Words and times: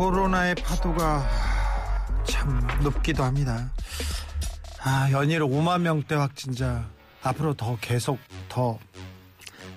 코로나의 0.00 0.54
파도가 0.54 1.28
참 2.26 2.66
높기도 2.82 3.22
합니다. 3.22 3.70
아, 4.82 5.10
연일 5.12 5.40
5만 5.42 5.82
명대 5.82 6.14
확진자 6.14 6.88
앞으로 7.22 7.52
더 7.52 7.76
계속 7.82 8.18
더 8.48 8.78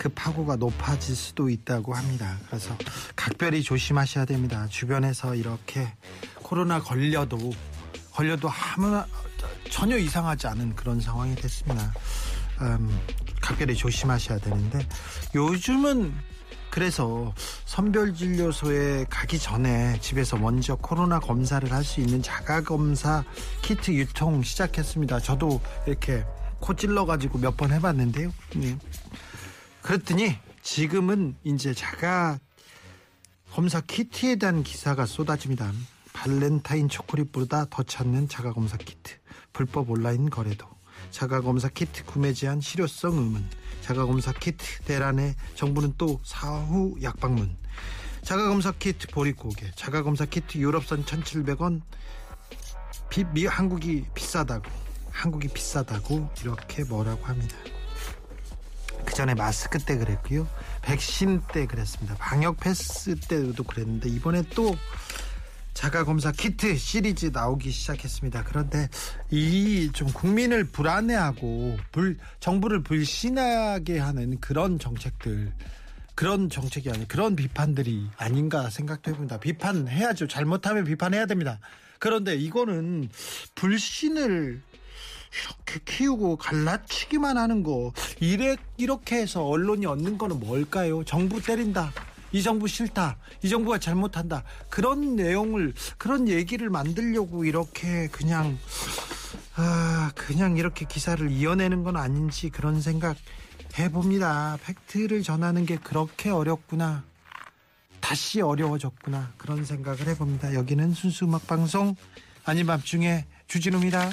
그 0.03 0.09
파고가 0.09 0.57
높아질 0.57 1.15
수도 1.15 1.49
있다고 1.49 1.93
합니다. 1.93 2.37
그래서 2.47 2.75
각별히 3.15 3.63
조심하셔야 3.63 4.25
됩니다. 4.25 4.67
주변에서 4.69 5.33
이렇게 5.35 5.93
코로나 6.35 6.81
걸려도 6.81 7.37
걸려도 8.11 8.49
아무나 8.49 9.07
전혀 9.71 9.97
이상하지 9.97 10.47
않은 10.47 10.75
그런 10.75 10.99
상황이 10.99 11.35
됐습니다. 11.35 11.93
음, 12.61 12.99
각별히 13.41 13.75
조심하셔야 13.75 14.39
되는데 14.39 14.85
요즘은 15.35 16.13
그래서 16.73 17.31
선별진료소에 17.65 19.05
가기 19.07 19.37
전에 19.37 19.99
집에서 20.01 20.37
먼저 20.37 20.75
코로나 20.75 21.19
검사를 21.19 21.71
할 21.71 21.83
수 21.83 22.01
있는 22.01 22.23
자가검사 22.23 23.23
키트 23.61 23.91
유통 23.91 24.41
시작했습니다. 24.41 25.19
저도 25.19 25.61
이렇게 25.85 26.25
코 26.59 26.73
찔러가지고 26.73 27.37
몇 27.37 27.55
번 27.57 27.71
해봤는데요. 27.71 28.33
네. 28.55 28.75
그랬더니 29.83 30.35
지금은 30.63 31.35
이제 31.43 31.75
자가 31.75 32.39
검사 33.51 33.79
키트에 33.79 34.37
대한 34.37 34.63
기사가 34.63 35.05
쏟아집니다. 35.05 35.71
발렌타인 36.13 36.89
초콜릿보다 36.89 37.67
더 37.69 37.83
찾는 37.83 38.29
자가검사 38.29 38.77
키트, 38.77 39.17
불법 39.51 39.91
온라인 39.91 40.27
거래도, 40.31 40.65
자가검사 41.11 41.69
키트 41.69 42.05
구매 42.05 42.33
제한 42.33 42.61
실효성 42.61 43.13
의문, 43.13 43.49
자가검사 43.81 44.33
키트 44.33 44.83
대란에 44.85 45.35
정부는 45.55 45.93
또 45.97 46.19
사후 46.23 46.95
약방문, 47.01 47.55
자가검사 48.23 48.71
키트 48.73 49.07
보릿고개, 49.07 49.71
자가검사 49.75 50.25
키트 50.25 50.57
유럽선 50.57 51.05
1,700원, 51.05 51.81
비, 53.09 53.23
미, 53.25 53.45
한국이 53.45 54.05
비싸다고, 54.13 54.69
한국이 55.11 55.47
비싸다고 55.49 56.29
이렇게 56.41 56.83
뭐라고 56.83 57.25
합니다. 57.25 57.55
그 59.05 59.13
전에 59.13 59.35
마스크 59.35 59.77
때 59.79 59.97
그랬고요. 59.97 60.47
백신 60.81 61.41
때 61.51 61.65
그랬습니다. 61.65 62.15
방역 62.15 62.57
패스 62.59 63.15
때도 63.15 63.63
그랬는데 63.63 64.09
이번에 64.09 64.43
또 64.55 64.75
자가 65.73 66.03
검사 66.03 66.31
키트 66.31 66.77
시리즈 66.77 67.31
나오기 67.33 67.71
시작했습니다. 67.71 68.43
그런데 68.43 68.89
이 69.31 69.89
좀 69.93 70.11
국민을 70.11 70.63
불안해하고 70.65 71.77
불 71.91 72.17
정부를 72.39 72.83
불신하게 72.83 73.99
하는 73.99 74.39
그런 74.39 74.79
정책들 74.79 75.51
그런 76.15 76.49
정책이 76.49 76.89
아니 76.89 77.07
그런 77.07 77.35
비판들이 77.35 78.07
아닌가 78.17 78.69
생각도 78.69 79.11
해봅니다. 79.11 79.39
비판해야죠. 79.39 80.27
잘못하면 80.27 80.83
비판해야 80.85 81.25
됩니다. 81.25 81.59
그런데 81.99 82.35
이거는 82.35 83.09
불신을 83.55 84.61
이렇게 85.41 85.79
키우고 85.85 86.37
갈라치기만 86.37 87.37
하는 87.37 87.63
거 87.63 87.91
이래 88.19 88.55
이렇게 88.77 89.17
해서 89.17 89.43
언론이 89.45 89.85
얻는 89.87 90.17
거는 90.17 90.39
뭘까요? 90.39 91.03
정부 91.03 91.41
때린다. 91.41 91.91
이 92.33 92.41
정부 92.43 92.67
싫다. 92.67 93.17
이 93.43 93.49
정부가 93.49 93.77
잘못한다. 93.77 94.43
그런 94.69 95.15
내용을 95.15 95.73
그런 95.97 96.27
얘기를 96.27 96.69
만들려고 96.69 97.45
이렇게 97.45 98.07
그냥 98.07 98.57
아 99.55 100.11
그냥 100.15 100.57
이렇게 100.57 100.85
기사를 100.85 101.31
이어내는 101.31 101.83
건 101.83 101.95
아닌지 101.95 102.49
그런 102.49 102.81
생각 102.81 103.15
해봅니다. 103.77 104.57
팩트를 104.63 105.23
전하는 105.23 105.65
게 105.65 105.77
그렇게 105.77 106.29
어렵구나. 106.29 107.03
다시 108.01 108.41
어려워졌구나. 108.41 109.33
그런 109.37 109.63
생각을 109.63 110.07
해봅니다. 110.07 110.53
여기는 110.55 110.93
순수 110.93 111.25
음악 111.25 111.47
방송 111.47 111.95
아닌 112.43 112.65
밤중에 112.65 113.25
주진우입니다. 113.47 114.09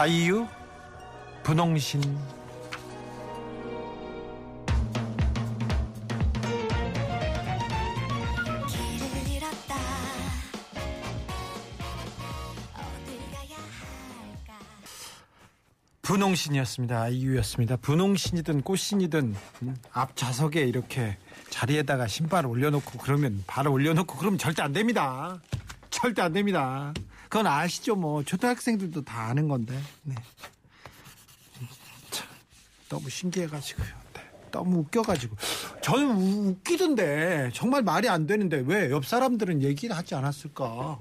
아이유 0.00 0.46
분홍신 1.42 2.00
분홍신이었습니다. 16.02 17.02
아이유였습니다. 17.02 17.76
분홍신이든 17.78 18.62
꽃신이든 18.62 19.34
음, 19.62 19.76
앞 19.92 20.14
좌석에 20.14 20.60
이렇게 20.62 21.18
자리에다가 21.50 22.06
신발을 22.06 22.48
올려놓고 22.48 22.98
그러면 23.00 23.42
발을 23.48 23.72
올려놓고 23.72 24.16
그러면 24.16 24.38
절대 24.38 24.62
안 24.62 24.72
됩니다. 24.72 25.40
절대 25.90 26.22
안 26.22 26.32
됩니다. 26.32 26.94
그건 27.28 27.46
아시죠? 27.46 27.94
뭐 27.94 28.22
초등학생들도 28.22 29.04
다 29.04 29.26
아는 29.26 29.48
건데. 29.48 29.78
네. 30.02 30.14
참, 32.10 32.26
너무 32.88 33.10
신기해가지고요. 33.10 33.86
네. 34.14 34.20
너무 34.50 34.78
웃겨가지고 34.78 35.36
저는 35.82 36.10
우- 36.16 36.48
웃기던데 36.50 37.50
정말 37.52 37.82
말이 37.82 38.08
안 38.08 38.26
되는데 38.26 38.62
왜 38.66 38.90
옆 38.90 39.04
사람들은 39.04 39.62
얘기를 39.62 39.94
하지 39.94 40.14
않았을까? 40.14 40.98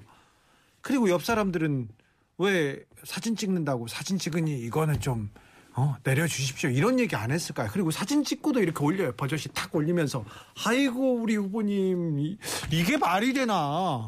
그리고 0.82 1.10
옆 1.10 1.24
사람들은 1.24 1.88
왜 2.40 2.80
사진 3.06 3.36
찍는다고 3.36 3.88
사진 3.88 4.18
찍으니 4.20 4.59
이거는 4.59 5.00
좀 5.00 5.30
어, 5.76 5.96
내려주십시오 6.04 6.70
이런 6.72 7.00
얘기 7.00 7.16
안 7.16 7.32
했을까요? 7.32 7.70
그리고 7.72 7.90
사진 7.92 8.24
찍고도 8.24 8.62
이렇게 8.62 8.84
올려요 8.84 9.14
버젓이 9.14 9.50
탁 9.54 9.74
올리면서 9.74 10.26
아이고 10.66 11.16
우리 11.22 11.36
후보님 11.36 12.20
이, 12.20 12.38
이게 12.72 12.98
말이 12.98 13.32
되나? 13.34 14.06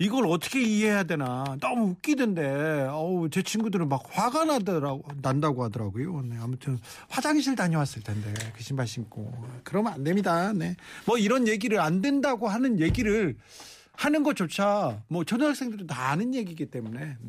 이걸 0.00 0.26
어떻게 0.26 0.62
이해해야 0.62 1.02
되나? 1.02 1.44
너무 1.60 1.90
웃기던데. 1.90 2.88
어우 2.90 3.28
제 3.28 3.42
친구들은 3.42 3.86
막 3.90 4.02
화가 4.08 4.46
나더라고 4.46 5.02
난다고 5.20 5.62
하더라고요. 5.64 6.22
네, 6.22 6.38
아무튼 6.40 6.78
화장실 7.10 7.54
다녀왔을 7.54 8.02
텐데 8.02 8.32
그 8.56 8.62
신발 8.62 8.86
신고. 8.86 9.30
그러면 9.62 9.92
안 9.92 10.02
됩니다. 10.02 10.52
네 10.54 10.74
뭐 11.04 11.18
이런 11.18 11.46
얘기를 11.46 11.78
안 11.80 12.00
된다고 12.00 12.48
하는 12.48 12.80
얘기를 12.80 13.36
하는 13.92 14.22
것조차 14.22 15.02
뭐 15.08 15.24
초등학생들도 15.24 15.86
다 15.86 16.08
아는 16.08 16.34
얘기이기 16.34 16.64
때문에 16.66 16.98
네. 17.20 17.28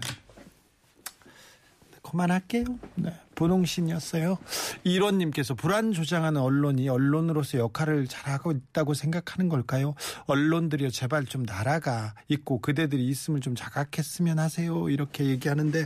그만할게요. 2.11 2.65
네, 2.95 3.13
분홍신이었어요. 3.35 4.37
이론님께서 4.83 5.53
불안 5.55 5.93
조장하는 5.93 6.41
언론이 6.41 6.89
언론으로서 6.89 7.57
역할을 7.57 8.07
잘하고 8.07 8.51
있다고 8.51 8.93
생각하는 8.93 9.47
걸까요? 9.47 9.95
언론들이요 10.25 10.89
제발 10.89 11.25
좀 11.25 11.43
나라가 11.43 12.13
있고 12.27 12.59
그대들이 12.59 13.07
있으면 13.07 13.39
좀 13.39 13.55
자각했으면 13.55 14.39
하세요. 14.39 14.89
이렇게 14.89 15.25
얘기하는데 15.25 15.83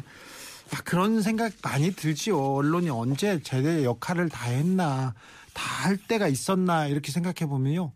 아, 0.74 0.82
그런 0.84 1.22
생각 1.22 1.54
많이 1.62 1.92
들지요. 1.92 2.42
언론이 2.56 2.90
언제 2.90 3.40
제대 3.44 3.84
역할을 3.84 4.30
다 4.30 4.50
했나, 4.50 5.14
다 5.54 5.86
할 5.86 5.98
때가 5.98 6.28
있었나 6.28 6.88
이렇게 6.88 7.12
생각해 7.12 7.48
보면요. 7.48 7.92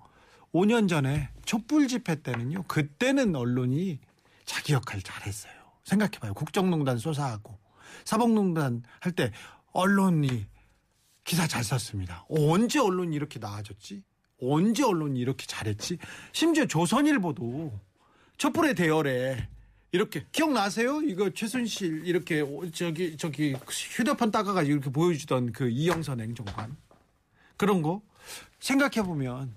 5년 0.54 0.88
전에 0.88 1.30
촛불 1.46 1.88
집회 1.88 2.22
때는요. 2.22 2.64
그때는 2.68 3.36
언론이 3.36 3.98
자기 4.46 4.74
역할 4.74 5.02
잘했어요. 5.02 5.52
생각해봐요. 5.84 6.36
국정농단 6.36 7.00
쏘사하고 7.00 7.58
사법농단 8.06 8.84
할 9.00 9.12
때 9.14 9.32
언론이 9.72 10.46
기사 11.24 11.48
잘 11.48 11.64
썼습니다. 11.64 12.26
언제 12.30 12.80
언론이 12.80 13.16
이렇게 13.16 13.40
나아졌지? 13.40 14.04
언제 14.42 14.84
언론이 14.84 15.20
이렇게 15.20 15.46
잘했지? 15.46 15.98
심지어 16.32 16.66
조선일보도 16.66 17.72
촛불의 18.38 18.74
대열에 18.76 19.48
이렇게 19.92 20.26
기억나세요? 20.32 21.02
이거 21.02 21.30
최순실 21.32 22.06
이렇게 22.06 22.44
저기 22.74 23.18
저기 23.18 23.56
휴대폰 23.68 24.32
따가가지고 24.32 24.72
이렇게 24.74 24.90
보여주던 24.92 25.52
그 25.52 25.70
이영선 25.70 26.22
행정관 26.22 26.78
그런 27.58 27.82
거 27.82 28.02
생각해 28.60 29.06
보면 29.06 29.54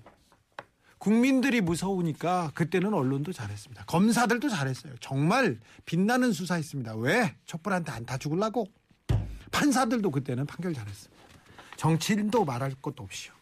국민들이 1.03 1.59
무서우니까 1.59 2.51
그때는 2.53 2.93
언론도 2.93 3.33
잘했습니다. 3.33 3.83
검사들도 3.87 4.47
잘했어요. 4.47 4.93
정말 5.01 5.59
빛나는 5.85 6.31
수사했습니다. 6.31 6.95
왜? 6.95 7.35
촛불한테 7.45 7.91
안 7.91 8.05
타 8.05 8.17
죽을라고? 8.17 8.67
판사들도 9.51 10.11
그때는 10.11 10.45
판결 10.45 10.73
잘했습니다. 10.73 11.21
정치인도 11.75 12.45
말할 12.45 12.75
것도 12.81 13.03
없이요. 13.03 13.33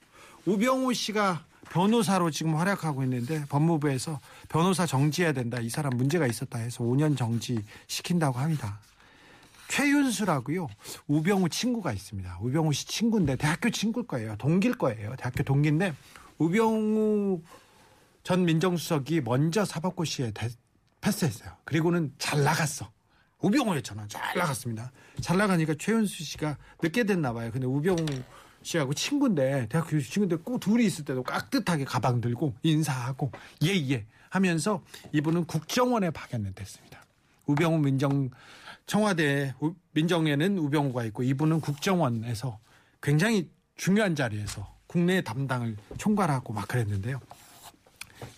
우병우 0.47 0.91
씨가 0.95 1.45
변호사로 1.69 2.31
지금 2.31 2.55
활약하고 2.55 3.03
있는데 3.03 3.45
법무부에서 3.49 4.19
변호사 4.49 4.87
정지해야 4.87 5.31
된다. 5.33 5.59
이 5.59 5.69
사람 5.69 5.95
문제가 5.95 6.25
있었다 6.25 6.57
해서 6.57 6.83
5년 6.83 7.15
정지 7.15 7.63
시킨다고 7.85 8.39
합니다. 8.39 8.79
최윤수라고요. 9.67 10.67
우병우 11.07 11.49
친구가 11.49 11.93
있습니다. 11.93 12.39
우병우 12.41 12.73
씨 12.73 12.87
친구인데 12.87 13.35
대학교 13.35 13.69
친구일 13.69 14.07
거예요. 14.07 14.35
동기일 14.37 14.79
거예요. 14.79 15.15
대학교 15.15 15.43
동기인데 15.43 15.93
우병우 16.41 17.41
전 18.23 18.45
민정수석이 18.45 19.21
먼저 19.21 19.63
사법고 19.63 20.05
시에 20.05 20.31
대- 20.31 20.49
패스했어요. 20.99 21.51
그리고는 21.65 22.13
잘 22.17 22.43
나갔어. 22.43 22.91
우병우였잖아. 23.39 24.07
잘 24.07 24.37
나갔습니다. 24.37 24.91
잘 25.21 25.37
나가니까 25.37 25.75
최윤수 25.79 26.23
씨가 26.23 26.57
늦게 26.81 27.03
됐나 27.03 27.33
봐요. 27.33 27.51
근데 27.51 27.65
우병우 27.67 28.05
씨하고 28.63 28.93
친구인데 28.93 29.67
대학교 29.69 29.99
친구인데 29.99 30.37
꼭 30.37 30.59
둘이 30.59 30.85
있을 30.85 31.05
때도 31.05 31.23
깍듯하게 31.23 31.85
가방 31.85 32.21
들고 32.21 32.53
인사하고 32.63 33.31
예예 33.63 34.05
하면서 34.29 34.83
이분은 35.13 35.45
국정원에 35.45 36.09
파견됐습니다. 36.11 37.03
우병우 37.47 37.79
민정 37.79 38.29
청와대 38.87 39.53
우- 39.59 39.75
민정에는 39.93 40.57
우병우가 40.59 41.05
있고 41.05 41.23
이분은 41.23 41.61
국정원에서 41.61 42.59
굉장히 43.01 43.49
중요한 43.75 44.15
자리에서 44.15 44.71
국내 44.91 45.21
담당을 45.21 45.77
총괄하고 45.97 46.51
막 46.51 46.67
그랬는데요. 46.67 47.21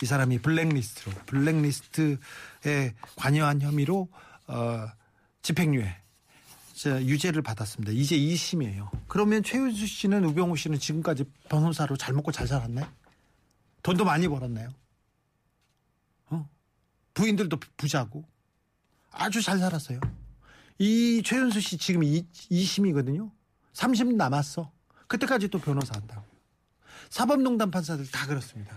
이 0.03 0.05
사람이 0.05 0.37
블랙리스트로 0.37 1.11
블랙리스트에 1.25 2.93
관여한 3.15 3.59
혐의로 3.59 4.07
어, 4.45 4.87
집행유예 5.41 5.97
자, 6.75 7.03
유죄를 7.03 7.41
받았습니다. 7.41 7.91
이제 7.91 8.15
2심이에요. 8.15 8.87
그러면 9.07 9.41
최윤수 9.41 9.87
씨는 9.87 10.25
우병우 10.25 10.55
씨는 10.55 10.77
지금까지 10.77 11.23
변호사로 11.49 11.97
잘 11.97 12.13
먹고 12.13 12.31
잘 12.31 12.47
살았나요? 12.47 12.87
돈도 13.81 14.05
많이 14.05 14.27
벌었나요? 14.27 14.69
어? 16.27 16.47
부인들도 17.15 17.57
부자고 17.77 18.23
아주 19.09 19.41
잘 19.41 19.57
살았어요. 19.57 19.99
이 20.77 21.23
최윤수 21.25 21.61
씨 21.61 21.79
지금 21.79 22.03
2, 22.03 22.27
2심이거든요. 22.51 23.31
30 23.73 24.15
남았어. 24.15 24.71
그때까지 25.07 25.47
또 25.47 25.57
변호사 25.57 25.95
한다고. 25.95 26.32
사법농단 27.13 27.69
판사들 27.69 28.09
다 28.09 28.25
그렇습니다. 28.25 28.75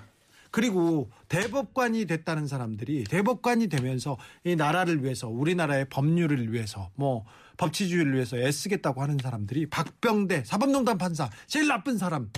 그리고 0.50 1.10
대법관이 1.28 2.04
됐다는 2.04 2.46
사람들이 2.46 3.04
대법관이 3.04 3.68
되면서 3.68 4.18
이 4.44 4.56
나라를 4.56 5.02
위해서 5.02 5.26
우리나라의 5.26 5.88
법률을 5.88 6.52
위해서 6.52 6.90
뭐 6.96 7.24
법치주의를 7.56 8.12
위해서 8.12 8.36
애쓰겠다고 8.36 9.00
하는 9.00 9.16
사람들이 9.22 9.70
박병대 9.70 10.44
사법농단 10.44 10.98
판사 10.98 11.30
제일 11.46 11.66
나쁜 11.66 11.96
사람 11.96 12.30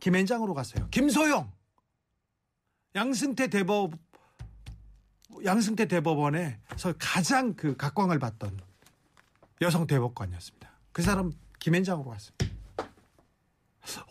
김앤장으로 0.00 0.54
갔어요. 0.54 0.88
김소영 0.90 1.52
양승태 2.94 3.48
대법 3.48 3.92
양승태 5.44 5.88
대법원에서 5.88 6.94
가장 6.98 7.52
그 7.52 7.76
각광을 7.76 8.18
받던 8.18 8.58
여성 9.60 9.86
대법관이었습니다. 9.86 10.70
그 10.92 11.02
사람 11.02 11.32
김앤장으로 11.58 12.08
갔습니다. 12.08 12.55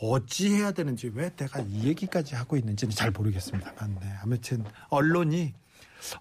어찌 0.01 0.49
해야 0.49 0.71
되는지 0.71 1.11
왜 1.13 1.29
내가 1.35 1.59
이 1.61 1.85
얘기까지 1.85 2.35
하고 2.35 2.57
있는지는 2.57 2.93
잘 2.93 3.11
모르겠습니다만 3.11 3.97
네, 4.01 4.13
아무튼 4.21 4.63
언론이 4.89 5.53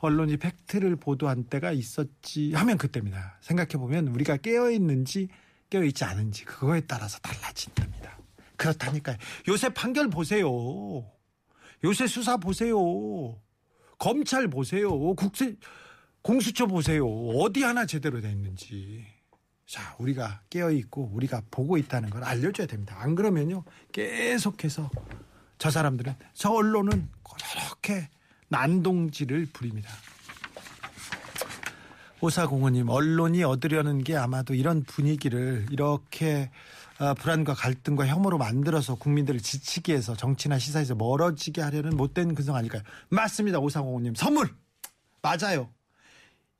언론이 0.00 0.38
팩트를 0.38 0.96
보도한 0.96 1.44
때가 1.44 1.72
있었지 1.72 2.54
하면 2.54 2.78
그때입니다. 2.78 3.38
생각해 3.40 3.72
보면 3.72 4.08
우리가 4.08 4.38
깨어 4.38 4.70
있는지 4.70 5.28
깨어 5.70 5.84
있지 5.84 6.04
않은지 6.04 6.44
그거에 6.44 6.80
따라서 6.82 7.18
달라진답니다. 7.18 8.18
그렇다니까요. 8.56 9.16
요새 9.48 9.68
판결 9.68 10.08
보세요. 10.08 10.48
요새 11.82 12.06
수사 12.06 12.36
보세요. 12.36 12.76
검찰 13.98 14.48
보세요. 14.48 15.14
국세 15.14 15.56
공수처 16.22 16.66
보세요. 16.66 17.06
어디 17.06 17.62
하나 17.62 17.84
제대로 17.84 18.20
돼 18.20 18.30
있는지. 18.30 19.04
자, 19.66 19.94
우리가 19.98 20.42
깨어 20.50 20.70
있고 20.72 21.10
우리가 21.12 21.42
보고 21.50 21.76
있다는 21.76 22.10
걸 22.10 22.22
알려줘야 22.22 22.66
됩니다. 22.66 22.96
안 22.98 23.14
그러면요, 23.14 23.64
계속해서 23.92 24.90
저 25.58 25.70
사람들은 25.70 26.14
저 26.34 26.50
언론은 26.50 27.08
그렇게 27.22 28.08
난동질을 28.48 29.46
부립니다. 29.52 29.90
오사공원님 32.20 32.88
언론이 32.88 33.42
얻으려는 33.44 34.02
게 34.02 34.16
아마도 34.16 34.54
이런 34.54 34.82
분위기를 34.84 35.66
이렇게 35.70 36.50
어, 36.98 37.12
불안과 37.14 37.54
갈등과 37.54 38.06
혐오로 38.06 38.38
만들어서 38.38 38.94
국민들을 38.94 39.40
지치게 39.40 39.94
해서 39.94 40.14
정치나 40.14 40.58
시사에서 40.58 40.94
멀어지게 40.94 41.60
하려는 41.60 41.96
못된 41.96 42.34
근성 42.34 42.54
아닐까요? 42.54 42.82
맞습니다, 43.08 43.58
오사공원님 43.58 44.14
선물 44.14 44.48
맞아요. 45.20 45.70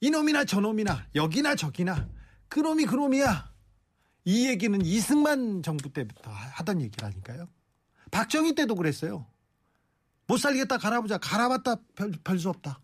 이놈이나 0.00 0.44
저놈이나 0.44 1.06
여기나 1.14 1.54
저기나 1.54 2.08
그놈이 2.54 2.86
그놈이야. 2.86 3.50
이 4.26 4.48
얘기는 4.48 4.80
이승만 4.80 5.64
정부 5.64 5.92
때부터 5.92 6.30
하던 6.30 6.82
얘기라니까요. 6.82 7.48
박정희 8.12 8.54
때도 8.54 8.76
그랬어요. 8.76 9.26
못 10.28 10.36
살겠다 10.36 10.78
갈아보자. 10.78 11.18
갈아봤다 11.18 11.74
별수 12.22 12.50
없다. 12.50 12.80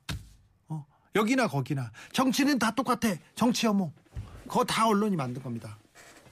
어, 0.66 0.84
여기나 1.14 1.46
거기나. 1.46 1.92
정치는 2.12 2.58
다 2.58 2.72
똑같아. 2.72 3.14
정치 3.36 3.68
혐오. 3.68 3.92
그거 4.48 4.64
다 4.64 4.88
언론이 4.88 5.14
만든 5.14 5.40
겁니다. 5.40 5.78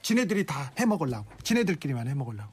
지네들이 0.01 0.45
다 0.45 0.73
해먹으려고. 0.77 1.31
지네들끼리만 1.41 2.09
해먹으려고. 2.09 2.51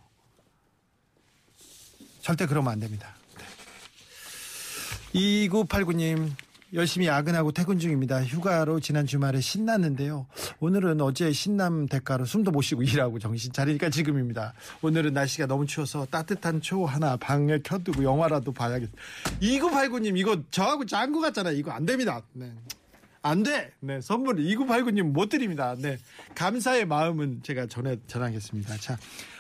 절대 2.21 2.47
그러면 2.47 2.75
안 2.75 2.79
됩니다. 2.79 3.13
네. 5.13 5.49
2989님, 5.49 6.31
열심히 6.75 7.07
야근하고 7.07 7.53
퇴근 7.53 7.79
중입니다. 7.79 8.25
휴가로 8.25 8.81
지난 8.81 9.07
주말에 9.07 9.41
신났는데요. 9.41 10.27
오늘은 10.59 11.01
어제 11.01 11.31
신남 11.33 11.87
대가로 11.87 12.25
숨도 12.25 12.51
못 12.51 12.63
쉬고 12.63 12.83
일하고 12.83 13.19
정신 13.21 13.53
차리니까 13.53 13.89
지금입니다. 13.89 14.53
오늘은 14.83 15.13
날씨가 15.13 15.47
너무 15.47 15.67
추워서 15.67 16.07
따뜻한 16.07 16.61
초 16.61 16.85
하나 16.85 17.17
방에 17.17 17.61
켜두고 17.63 18.03
영화라도 18.03 18.53
봐야겠. 18.53 18.91
2989님 19.41 20.19
이거 20.19 20.37
저하고 20.51 20.85
짠 20.85 21.13
거 21.13 21.21
같잖아요. 21.21 21.57
이거 21.57 21.71
안 21.71 21.87
됩니다. 21.87 22.21
네. 22.33 22.53
안 23.23 23.43
돼. 23.43 23.73
네, 23.81 24.01
선물 24.01 24.37
2989님 24.37 25.03
못 25.03 25.29
드립니다. 25.29 25.75
네. 25.79 25.99
감사의 26.35 26.85
마음은 26.87 27.43
제가 27.45 27.67
전해 27.67 27.97
전하겠습니다. 28.09 28.77
자. 28.79 28.99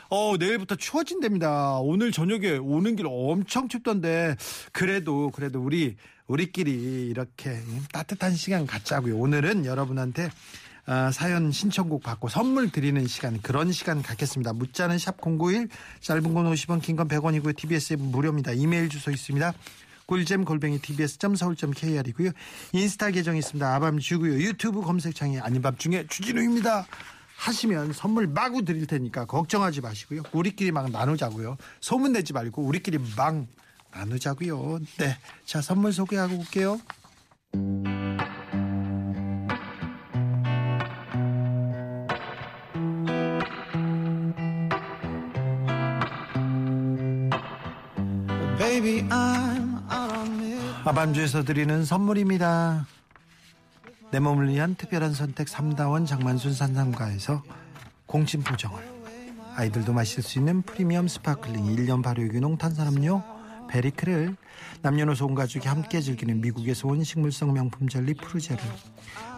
어, 0.08 0.36
내일부터 0.38 0.76
추워진답니다. 0.76 1.78
오늘 1.80 2.12
저녁에 2.12 2.58
오는 2.58 2.94
길 2.94 3.06
엄청 3.08 3.68
춥던데 3.68 4.36
그래도 4.72 5.30
그래도 5.32 5.60
우리 5.60 5.96
우리끼리 6.26 7.06
이렇게 7.08 7.60
따뜻한 7.92 8.34
시간 8.34 8.66
갖자고요. 8.66 9.16
오늘은 9.16 9.64
여러분한테 9.64 10.30
아, 10.88 11.10
사연 11.10 11.50
신청곡 11.50 12.02
받고 12.02 12.28
선물 12.28 12.70
드리는 12.70 13.04
시간 13.06 13.40
그런 13.42 13.72
시간 13.72 14.02
갖겠습니다. 14.02 14.52
문자는 14.52 14.98
샵 14.98 15.20
091 15.20 15.68
짧은 16.00 16.34
건 16.34 16.52
50원 16.52 16.80
긴 16.80 16.96
건 16.96 17.08
100원이고요. 17.08 17.56
TBS 17.56 17.94
앱 17.94 18.00
무료입니다. 18.00 18.52
이메일 18.52 18.88
주소 18.88 19.10
있습니다. 19.10 19.52
꿀잼 20.06 20.44
골뱅이 20.44 20.78
tbs.서울.kr이고요. 20.80 22.30
인스타 22.72 23.10
계정 23.10 23.36
있습니다. 23.36 23.74
아밤주고요. 23.74 24.34
유튜브 24.34 24.80
검색창에 24.82 25.40
아닌 25.40 25.60
밤 25.62 25.76
중에 25.76 26.06
주진우입니다. 26.08 26.86
하시면 27.38 27.92
선물 27.92 28.28
마구 28.28 28.64
드릴 28.64 28.86
테니까 28.86 29.24
걱정하지 29.26 29.80
마시고요. 29.80 30.22
우리끼리 30.32 30.70
막 30.70 30.90
나누자고요. 30.90 31.56
소문 31.80 32.12
내지 32.12 32.32
말고 32.32 32.62
우리끼리 32.62 32.98
막 33.16 33.44
나누자고요. 33.96 34.80
네. 34.98 35.16
자, 35.44 35.60
선물 35.60 35.92
소개하고 35.92 36.38
올게요. 36.38 36.78
아밤주에서 50.96 51.42
드리는 51.42 51.84
선물입니다. 51.84 52.86
내 54.12 54.20
몸을 54.20 54.48
위한 54.48 54.76
특별한 54.76 55.14
선택 55.14 55.48
3다원 55.48 56.06
장만순 56.06 56.54
산삼가에서 56.54 57.42
공진 58.06 58.42
보정을 58.42 58.82
아이들도 59.56 59.92
마실 59.92 60.22
수 60.22 60.38
있는 60.38 60.62
프리미엄 60.62 61.08
sparkling 61.08 61.64
1년 61.74 62.02
발효유기농 62.04 62.58
탄산음료 62.58 63.35
베리크를 63.68 64.36
남녀노소 64.82 65.26
온 65.26 65.34
가족이 65.34 65.68
함께 65.68 66.00
즐기는 66.00 66.40
미국에서 66.40 66.88
온 66.88 67.02
식물성 67.02 67.52
명품 67.52 67.88
젤리 67.88 68.14
푸르제를 68.14 68.62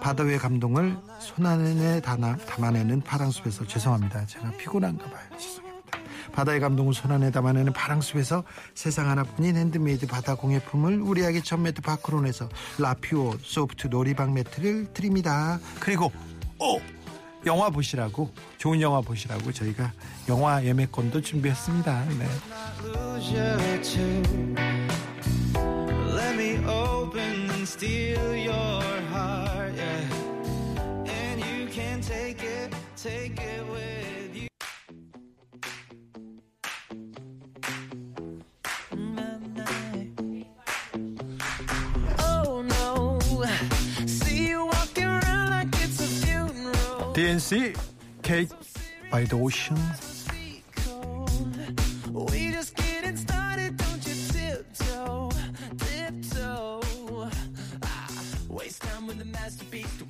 바다 0.02 0.24
위의 0.24 0.38
감동을 0.38 0.96
손안에 1.20 2.00
담아내는 2.00 3.02
파랑숲에서 3.02 3.66
죄송합니다. 3.66 4.26
제가 4.26 4.50
피곤한가 4.52 5.04
봐요. 5.04 5.38
죄송합니다. 5.38 5.68
바다의 6.32 6.60
감동을 6.60 6.94
손안에 6.94 7.30
담아내는 7.30 7.72
파랑숲에서 7.72 8.44
세상 8.74 9.08
하나뿐인 9.08 9.56
핸드메이드 9.56 10.06
바다 10.06 10.34
공예품을 10.34 11.00
우리 11.00 11.24
아기 11.24 11.42
천매트 11.42 11.82
파크론에서 11.82 12.48
라퓨어 12.78 13.38
소프트 13.42 13.88
놀이방 13.88 14.34
매트를 14.34 14.92
드립니다. 14.92 15.58
그리고 15.80 16.12
오 16.60 16.80
영화 17.46 17.70
보시라고 17.70 18.30
좋은 18.58 18.80
영화 18.80 19.00
보시라고 19.00 19.52
저희가 19.52 19.92
영화 20.28 20.64
예매권도 20.64 21.20
준비했습니다. 21.22 22.04
네. 22.18 22.26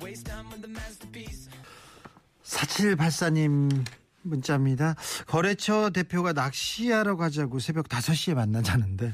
Waste 0.01 0.25
time 0.25 0.49
with 0.49 0.61
the 0.61 0.71
masterpiece. 0.71 1.49
4784님 2.43 3.85
문자입니다. 4.23 4.95
거래처 5.27 5.91
대표가 5.91 6.33
낚시하러 6.33 7.15
가자고 7.15 7.59
새벽 7.59 7.87
5시에 7.87 8.33
만나자는데 8.33 9.13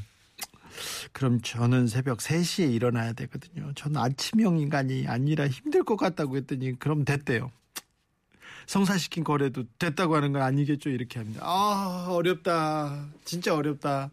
그럼 1.12 1.41
저는 1.41 1.88
새벽 1.88 2.19
3시에 2.19 2.74
일어나야 2.74 3.13
되거든요. 3.13 3.74
저는 3.74 4.00
아침형 4.00 4.60
인간이 4.60 5.07
아니라 5.07 5.48
힘들 5.48 5.84
것 5.84 5.98
같다고 5.98 6.38
했더니 6.38 6.79
그럼 6.79 7.03
됐대요. 7.05 7.51
성사시킨 8.67 9.24
거래도 9.24 9.63
됐다고 9.79 10.15
하는 10.15 10.31
건 10.34 10.41
아니겠죠 10.41 10.89
이렇게 10.89 11.19
합니다. 11.19 11.41
아 11.43 12.07
어렵다. 12.10 13.07
진짜 13.24 13.53
어렵다. 13.55 14.12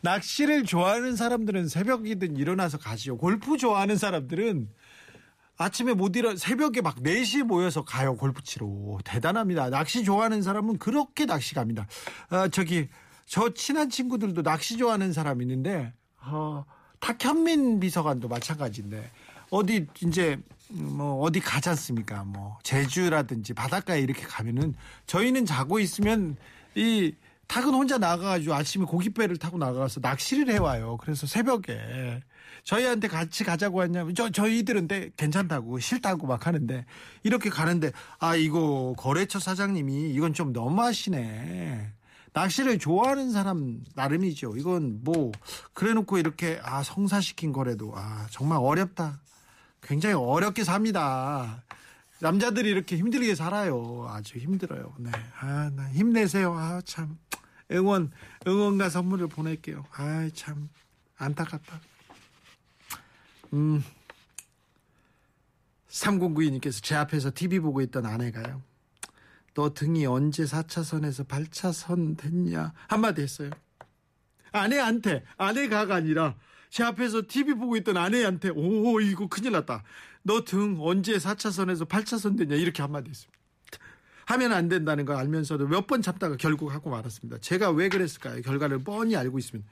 낚시를 0.00 0.64
좋아하는 0.64 1.16
사람들은 1.16 1.68
새벽이든 1.68 2.36
일어나서 2.36 2.78
가시오. 2.78 3.16
골프 3.16 3.56
좋아하는 3.56 3.96
사람들은 3.96 4.68
아침에 5.58 5.92
못 5.92 6.14
일어 6.14 6.36
새벽에 6.36 6.80
막 6.80 7.02
4시에 7.02 7.42
모여서 7.42 7.84
가요 7.84 8.16
골프 8.16 8.42
치러 8.44 8.98
대단합니다 9.04 9.70
낚시 9.70 10.04
좋아하는 10.04 10.40
사람은 10.40 10.78
그렇게 10.78 11.26
낚시 11.26 11.52
갑니다 11.52 11.88
아, 12.30 12.46
저기 12.46 12.88
저 13.26 13.52
친한 13.52 13.90
친구들도 13.90 14.42
낚시 14.44 14.76
좋아하는 14.76 15.12
사람 15.12 15.42
있는데 15.42 15.92
어, 16.20 16.64
탁현민 17.00 17.80
비서관도 17.80 18.28
마찬가지인데 18.28 19.10
어디 19.50 19.88
이제 20.00 20.38
뭐 20.70 21.22
어디 21.22 21.40
가지 21.40 21.68
않습니까 21.70 22.24
뭐 22.24 22.58
제주라든지 22.62 23.54
바닷가에 23.54 24.00
이렇게 24.00 24.22
가면은 24.22 24.74
저희는 25.06 25.46
자고 25.46 25.78
있으면 25.80 26.36
이 26.74 27.14
탁은 27.46 27.72
혼자 27.72 27.96
나가가지고 27.96 28.54
아침에 28.54 28.84
고깃배를 28.84 29.38
타고 29.38 29.56
나가서 29.56 30.00
낚시를 30.00 30.52
해와요. 30.52 30.98
그래서 31.00 31.26
새벽에 31.26 32.20
저희한테 32.64 33.08
같이 33.08 33.42
가자고 33.44 33.82
했냐면 33.82 34.14
저 34.14 34.28
저희들은 34.28 34.86
데 34.86 35.10
괜찮다고 35.16 35.78
싫다고 35.78 36.26
막 36.26 36.46
하는데 36.46 36.84
이렇게 37.22 37.48
가는데 37.48 37.90
아 38.18 38.36
이거 38.36 38.94
거래처 38.98 39.38
사장님이 39.38 40.10
이건 40.10 40.34
좀 40.34 40.52
너무하시네. 40.52 41.92
낚시를 42.34 42.78
좋아하는 42.78 43.32
사람 43.32 43.80
나름이죠. 43.94 44.56
이건 44.58 45.00
뭐 45.02 45.32
그래놓고 45.72 46.18
이렇게 46.18 46.60
아 46.62 46.82
성사시킨 46.82 47.52
거래도 47.52 47.94
아 47.96 48.26
정말 48.30 48.58
어렵다. 48.60 49.22
굉장히 49.82 50.14
어렵게 50.14 50.64
삽니다. 50.64 51.62
남자들이 52.20 52.68
이렇게 52.70 52.96
힘들게 52.96 53.34
살아요. 53.34 54.06
아주 54.10 54.38
힘들어요. 54.38 54.94
네. 54.98 55.10
아, 55.40 55.70
나 55.74 55.88
힘내세요. 55.90 56.52
아, 56.52 56.80
참. 56.84 57.18
응원, 57.70 58.10
응원과 58.46 58.88
선물을 58.90 59.28
보낼게요. 59.28 59.84
아, 59.92 60.28
참. 60.34 60.68
안타깝다. 61.16 61.80
음. 63.52 63.84
3092님께서 65.88 66.82
제 66.82 66.94
앞에서 66.96 67.30
TV 67.34 67.60
보고 67.60 67.80
있던 67.80 68.06
아내가요. 68.06 68.62
너 69.54 69.72
등이 69.74 70.06
언제 70.06 70.44
4차선에서 70.44 71.26
8차선 71.26 72.16
됐냐? 72.16 72.72
한마디 72.86 73.22
했어요. 73.22 73.50
아내한테, 74.52 75.24
아내가가 75.36 75.96
아니라 75.96 76.36
제 76.70 76.82
앞에서 76.84 77.22
TV 77.26 77.54
보고 77.54 77.76
있던 77.76 77.96
아내한테, 77.96 78.50
오, 78.50 79.00
이거 79.00 79.26
큰일 79.28 79.52
났다. 79.52 79.82
너 80.22 80.44
등 80.44 80.76
언제 80.80 81.16
4차선에서 81.16 81.88
8차선 81.88 82.36
됐냐? 82.38 82.56
이렇게 82.56 82.82
한마디 82.82 83.08
했습니다. 83.10 83.38
하면 84.26 84.52
안 84.52 84.68
된다는 84.68 85.06
걸 85.06 85.16
알면서도 85.16 85.68
몇번 85.68 86.02
참다가 86.02 86.36
결국 86.36 86.72
하고 86.72 86.90
말았습니다. 86.90 87.38
제가 87.40 87.70
왜 87.70 87.88
그랬을까요? 87.88 88.42
결과를 88.42 88.80
뻔히 88.84 89.16
알고 89.16 89.38
있으면. 89.38 89.64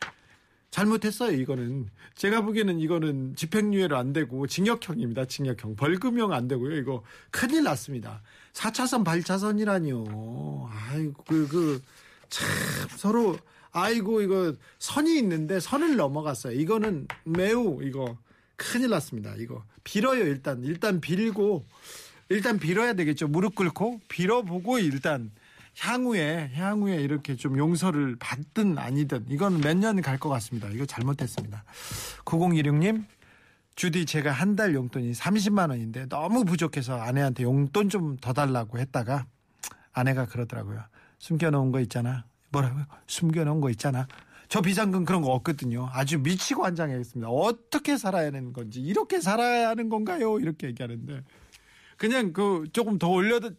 잘못했어요, 0.71 1.37
이거는. 1.39 1.89
제가 2.15 2.41
보기에는 2.43 2.81
이거는 2.81 3.37
집행유예로 3.37 3.97
안 3.97 4.13
되고 4.13 4.47
징역형입니다, 4.47 5.27
징역형. 5.27 5.77
벌금형 5.77 6.33
안 6.33 6.49
되고요, 6.49 6.77
이거. 6.77 7.03
큰일 7.31 7.65
났습니다. 7.65 8.23
4차선, 8.55 9.05
8차선이라니요. 9.05 10.69
아이고, 10.71 11.25
그, 11.25 11.49
그, 11.49 11.83
참, 12.29 12.47
서로, 12.97 13.39
아이고, 13.81 14.23
이거, 14.23 14.55
선이 14.79 15.19
있는데 15.19 15.61
선을 15.61 15.97
넘어갔어요. 15.97 16.59
이거는 16.59 17.07
매우, 17.25 17.83
이거, 17.83 18.17
큰일 18.57 18.89
났습니다, 18.91 19.35
이거. 19.39 19.65
빌어요, 19.85 20.23
일단. 20.25 20.63
일단 20.65 21.01
빌고, 21.01 21.67
일단 22.31 22.59
빌어야 22.59 22.95
되겠죠. 22.95 23.29
무릎 23.29 23.55
꿇고, 23.55 24.01
빌어보고, 24.09 24.79
일단. 24.79 25.31
향후에 25.79 26.53
향후에 26.55 26.97
이렇게 27.03 27.37
좀 27.37 27.59
용서를 27.59 28.17
받든 28.19 28.79
아니든 28.79 29.27
이건 29.29 29.61
몇 29.61 29.77
년 29.77 30.01
갈 30.01 30.17
것 30.19 30.31
같습니다. 30.31 30.69
이거 30.71 30.87
잘못했습니다. 30.87 31.65
9016님 32.25 33.05
주디 33.75 34.07
제가 34.07 34.33
한 34.33 34.57
달 34.57 34.73
용돈이 34.75 35.13
30만 35.13 35.69
원인데 35.69 36.07
너무 36.09 36.47
부족해서 36.47 36.99
아내한테 36.99 37.43
용돈 37.43 37.91
좀 37.91 38.17
더 38.23 38.33
달라고 38.33 38.79
했다가 38.79 39.27
아내가 39.93 40.25
그러더라고요. 40.25 40.83
숨겨놓은 41.19 41.73
거 41.73 41.81
있잖아. 41.81 42.25
뭐라고요? 42.57 42.85
숨겨놓은 43.07 43.61
거 43.61 43.71
있잖아. 43.71 44.07
저 44.49 44.61
비상금 44.61 45.05
그런 45.05 45.23
거 45.23 45.33
없거든요. 45.33 45.89
아주 45.93 46.19
미치고 46.19 46.65
환장하겠습니다. 46.65 47.29
어떻게 47.29 47.97
살아야 47.97 48.27
하는 48.27 48.53
건지 48.53 48.81
이렇게 48.81 49.21
살아야 49.21 49.69
하는 49.69 49.89
건가요? 49.89 50.39
이렇게 50.39 50.69
얘기하는데 50.69 51.23
그냥 51.97 52.33
그 52.33 52.65
조금 52.73 52.99
더 52.99 53.09
올려도 53.09 53.51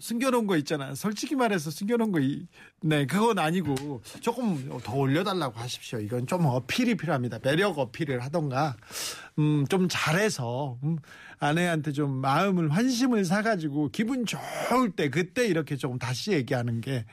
숨겨놓은 0.00 0.46
거 0.46 0.56
있잖아. 0.56 0.94
솔직히 0.94 1.34
말해서 1.34 1.70
숨겨놓은 1.70 2.12
거, 2.12 2.20
이- 2.20 2.46
네, 2.82 3.06
그건 3.06 3.38
아니고 3.38 4.02
조금 4.20 4.78
더 4.82 4.94
올려달라고 4.94 5.58
하십시오. 5.58 5.98
이건 6.00 6.26
좀 6.26 6.46
어필이 6.46 6.96
필요합니다. 6.96 7.38
매력 7.42 7.78
어필을 7.78 8.20
하던가, 8.20 8.76
음, 9.38 9.66
좀 9.68 9.88
잘해서, 9.90 10.78
음, 10.84 10.96
아내한테 11.38 11.92
좀 11.92 12.10
마음을, 12.12 12.70
환심을 12.70 13.24
사가지고 13.24 13.90
기분 13.92 14.24
좋을 14.26 14.90
때, 14.96 15.10
그때 15.10 15.46
이렇게 15.46 15.76
조금 15.76 15.98
다시 15.98 16.32
얘기하는 16.32 16.80
게 16.80 17.04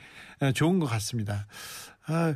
에, 0.42 0.52
좋은 0.52 0.78
것 0.78 0.86
같습니다. 0.86 1.46
아, 2.06 2.34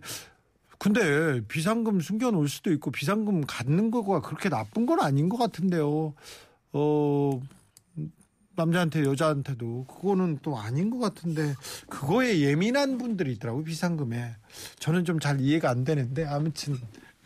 근데 0.79 1.41
비상금 1.47 2.01
숨겨놓을 2.01 2.49
수도 2.49 2.73
있고 2.73 2.91
비상금 2.91 3.43
갖는 3.47 3.91
거가 3.91 4.21
그렇게 4.23 4.49
나쁜 4.49 4.87
건 4.87 5.01
아닌 5.01 5.29
것 5.29 5.37
같은데요. 5.37 6.15
어, 6.73 7.41
남자한테 8.61 9.05
여자한테도. 9.05 9.87
그거는 9.87 10.39
또 10.43 10.59
아닌 10.59 10.91
것 10.91 10.99
같은데 10.99 11.55
그거에 11.89 12.41
예민한 12.41 12.99
분들이 12.99 13.33
있더라고요 13.33 13.65
비상금에. 13.65 14.37
저는 14.79 15.05
좀 15.05 15.19
잘 15.21 15.41
이해가 15.41 15.69
안 15.71 15.85
되는데 15.85 16.25
아무튼 16.25 16.77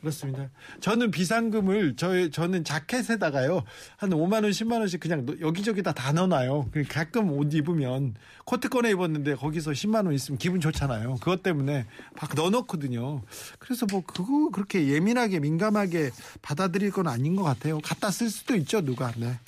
그렇습니다. 0.00 0.50
저는 0.80 1.10
비상금을 1.10 1.94
저 1.96 2.28
저는 2.28 2.62
자켓에다가요 2.64 3.62
한 3.96 4.10
5만 4.10 4.42
원 4.42 4.50
10만 4.50 4.80
원씩 4.80 5.00
그냥 5.00 5.24
넣- 5.24 5.40
여기저기다 5.40 5.92
다 5.92 6.12
넣어놔요. 6.12 6.68
그 6.72 6.82
가끔 6.86 7.30
옷 7.32 7.54
입으면 7.54 8.14
코트 8.44 8.68
꺼내 8.68 8.90
입었는데 8.90 9.36
거기서 9.36 9.70
10만 9.70 10.04
원 10.04 10.12
있으면 10.12 10.36
기분 10.38 10.60
좋잖아요. 10.60 11.14
그것 11.20 11.42
때문에 11.42 11.86
막 12.20 12.34
넣어놓거든요. 12.34 13.22
그래서 13.58 13.86
뭐 13.90 14.02
그거 14.04 14.50
그렇게 14.50 14.88
예민하게 14.88 15.38
민감하게 15.40 16.10
받아들일 16.42 16.90
건 16.90 17.08
아닌 17.08 17.34
것 17.36 17.42
같아요. 17.44 17.78
갖다 17.78 18.10
쓸 18.10 18.28
수도 18.28 18.54
있죠 18.56 18.82
누가. 18.82 19.10
네. 19.16 19.38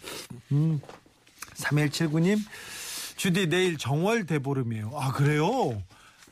음. 0.53 0.81
3179님, 1.57 2.39
주디 3.17 3.49
내일 3.49 3.79
정월 3.79 4.27
대보름이에요. 4.27 4.93
아, 4.95 5.13
그래요? 5.13 5.83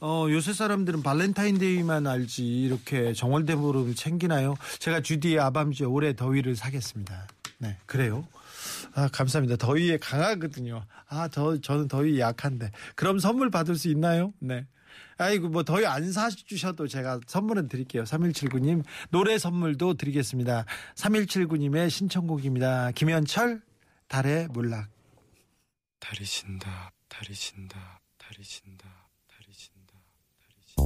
어, 0.00 0.26
요새 0.28 0.52
사람들은 0.52 1.02
발렌타인데이만 1.02 2.06
알지, 2.06 2.44
이렇게 2.44 3.14
정월 3.14 3.46
대보름을 3.46 3.94
챙기나요? 3.94 4.54
제가 4.78 5.00
주디의 5.00 5.40
아밤주에 5.40 5.86
올해 5.86 6.14
더위를 6.14 6.56
사겠습니다. 6.56 7.26
네, 7.58 7.78
그래요? 7.86 8.26
아, 8.94 9.08
감사합니다. 9.08 9.56
더위에 9.56 9.98
강하거든요. 9.98 10.84
아, 11.08 11.28
저, 11.28 11.60
저는 11.60 11.88
더위 11.88 12.20
약한데. 12.20 12.70
그럼 12.94 13.18
선물 13.18 13.50
받을 13.50 13.76
수 13.76 13.88
있나요? 13.88 14.32
네. 14.40 14.66
아이고, 15.16 15.48
뭐, 15.48 15.62
더위 15.62 15.86
안 15.86 16.12
사주셔도 16.12 16.86
제가 16.86 17.20
선물은 17.26 17.68
드릴게요. 17.68 18.04
3179님, 18.04 18.84
노래 19.10 19.38
선물도 19.38 19.94
드리겠습니다. 19.94 20.64
3179님의 20.96 21.88
신청곡입니다. 21.88 22.90
김현철, 22.92 23.62
달의 24.08 24.48
몰락. 24.48 24.93
다리 26.06 26.22
신다 26.26 26.92
다리 27.08 27.32
신다 27.32 28.02
다리 28.18 28.44
신다 28.44 29.08
다리 29.26 29.50
신다 29.54 29.94
다리 30.38 30.54
신다. 30.66 30.84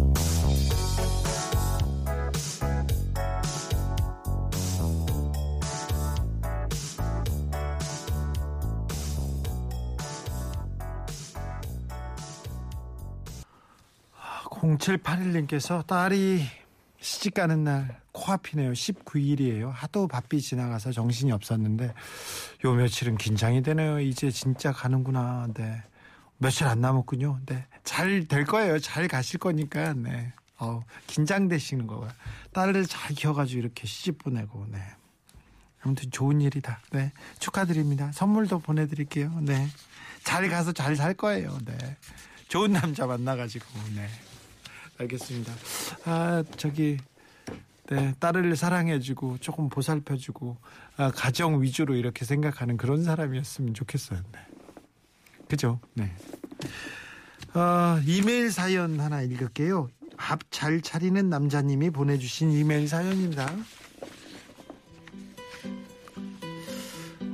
아, 14.14 14.44
0781님께서 14.44 15.84
딸이 15.84 16.46
시집 17.00 17.34
가는 17.34 17.62
날 17.64 18.00
코앞이네요. 18.12 18.72
19일이에요. 18.72 19.70
하도 19.72 20.08
바삐 20.08 20.40
지나가서 20.40 20.92
정신이 20.92 21.30
없었는데 21.32 21.94
요 22.64 22.72
며칠은 22.72 23.16
긴장이 23.18 23.62
되네요. 23.62 24.00
이제 24.00 24.30
진짜 24.30 24.72
가는구나. 24.72 25.48
네. 25.54 25.82
며칠 26.38 26.66
안 26.66 26.80
남았군요. 26.80 27.40
네. 27.46 27.66
잘 27.84 28.26
될 28.26 28.44
거예요. 28.44 28.78
잘 28.80 29.06
가실 29.08 29.38
거니까. 29.38 29.92
네. 29.94 30.32
어, 30.58 30.82
긴장되시는 31.06 31.86
거가. 31.86 32.08
딸을 32.52 32.86
잘 32.86 33.14
키워가지고 33.14 33.60
이렇게 33.60 33.86
시집 33.86 34.18
보내고. 34.18 34.66
네. 34.70 34.82
아무튼 35.82 36.10
좋은 36.10 36.40
일이다. 36.40 36.80
네. 36.90 37.12
축하드립니다. 37.38 38.10
선물도 38.12 38.58
보내드릴게요. 38.58 39.38
네. 39.42 39.68
잘 40.24 40.48
가서 40.48 40.72
잘 40.72 40.96
살 40.96 41.14
거예요. 41.14 41.56
네. 41.64 41.96
좋은 42.48 42.72
남자 42.72 43.06
만나가지고. 43.06 43.64
네. 43.94 44.08
알겠습니다. 44.98 45.52
아, 46.04 46.42
저기, 46.56 46.98
네, 47.88 48.14
딸을 48.20 48.56
사랑해주고 48.56 49.38
조금 49.38 49.68
보살펴주고, 49.68 50.56
아, 50.96 51.10
가정 51.12 51.62
위주로 51.62 51.94
이렇게 51.94 52.24
생각하는 52.24 52.76
그런 52.76 53.02
사람이었으면 53.04 53.74
좋겠어요. 53.74 54.20
네. 54.32 54.38
그죠? 55.48 55.80
네. 55.94 56.12
어, 57.54 58.00
이메일 58.04 58.50
사연 58.50 59.00
하나 59.00 59.22
읽을게요. 59.22 59.88
밥 60.16 60.40
잘 60.50 60.80
차리는 60.80 61.30
남자님이 61.30 61.90
보내주신 61.90 62.50
이메일 62.50 62.88
사연입니다. 62.88 63.48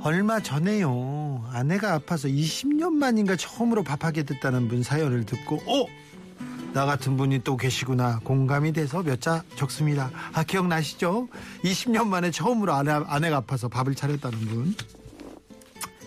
얼마 0.01 0.39
전에요. 0.39 1.49
아내가 1.51 1.93
아파서 1.93 2.27
20년 2.27 2.91
만인가 2.91 3.35
처음으로 3.35 3.83
밥하게 3.83 4.21
됐다는 4.23 4.67
분 4.67 4.83
사연을 4.83 5.25
듣고, 5.25 5.55
어? 5.65 5.87
나 6.75 6.85
같은 6.85 7.15
분이 7.15 7.39
또 7.45 7.55
계시구나. 7.55 8.19
공감이 8.25 8.73
돼서 8.73 9.01
몇 9.01 9.21
자 9.21 9.41
적습니다. 9.55 10.11
아, 10.33 10.43
기억나시죠? 10.43 11.29
20년 11.63 12.07
만에 12.07 12.31
처음으로 12.31 12.73
아내, 12.73 12.91
아내가 12.91 13.37
아파서 13.37 13.69
밥을 13.69 13.95
차렸다는 13.95 14.37
분. 14.39 14.75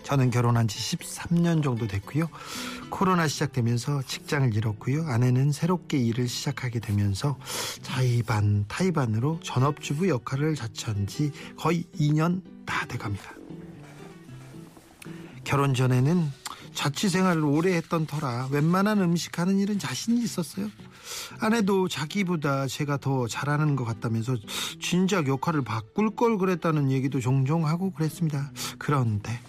저는 0.02 0.28
결혼한 0.30 0.68
지 0.68 0.78
13년 0.98 1.62
정도 1.62 1.86
됐고요. 1.86 2.28
코로나 2.90 3.26
시작되면서 3.28 4.02
직장을 4.02 4.54
잃었고요. 4.54 5.06
아내는 5.06 5.52
새롭게 5.52 5.96
일을 5.96 6.28
시작하게 6.28 6.80
되면서 6.80 7.38
자의반 7.80 8.66
타의반으로 8.68 9.40
전업주부 9.42 10.10
역할을 10.10 10.54
자처한 10.54 11.06
지 11.06 11.32
거의 11.56 11.84
2년 11.98 12.42
다 12.66 12.84
돼갑니다. 12.86 13.32
결혼 15.44 15.72
전에는 15.72 16.30
자취 16.78 17.08
생활을 17.08 17.44
오래 17.44 17.74
했던 17.74 18.06
터라 18.06 18.50
웬만한 18.52 19.00
음식 19.00 19.40
하는 19.40 19.58
일은 19.58 19.80
자신이 19.80 20.22
있었어요. 20.22 20.70
아내도 21.40 21.88
자기보다 21.88 22.68
제가 22.68 22.98
더 22.98 23.26
잘하는 23.26 23.74
것 23.74 23.84
같다면서 23.84 24.36
진작 24.80 25.26
역할을 25.26 25.62
바꿀 25.62 26.14
걸 26.14 26.38
그랬다는 26.38 26.92
얘기도 26.92 27.18
종종 27.18 27.66
하고 27.66 27.90
그랬습니다. 27.90 28.52
그런데 28.78 29.40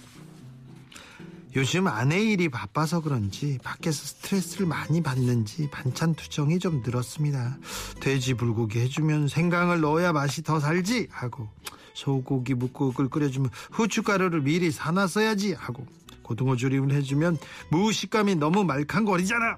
요즘 1.55 1.85
아내 1.85 2.19
일이 2.19 2.49
바빠서 2.49 2.99
그런지 2.99 3.59
밖에서 3.63 4.07
스트레스를 4.07 4.65
많이 4.65 5.03
받는지 5.03 5.69
반찬 5.69 6.15
투정이 6.15 6.57
좀 6.57 6.81
늘었습니다. 6.83 7.59
돼지 7.99 8.33
불고기 8.33 8.79
해주면 8.79 9.27
생강을 9.27 9.81
넣어야 9.81 10.13
맛이 10.13 10.41
더 10.41 10.59
살지 10.59 11.09
하고 11.11 11.47
소고기 11.93 12.55
묵국을 12.55 13.07
끓여주면 13.07 13.51
후춧가루를 13.69 14.41
미리 14.41 14.71
사놨어야지 14.71 15.53
하고 15.53 15.85
고등어 16.29 16.55
조림을 16.55 16.93
해주면 16.93 17.39
무 17.71 17.91
식감이 17.91 18.35
너무 18.35 18.63
말캉거리잖아. 18.63 19.57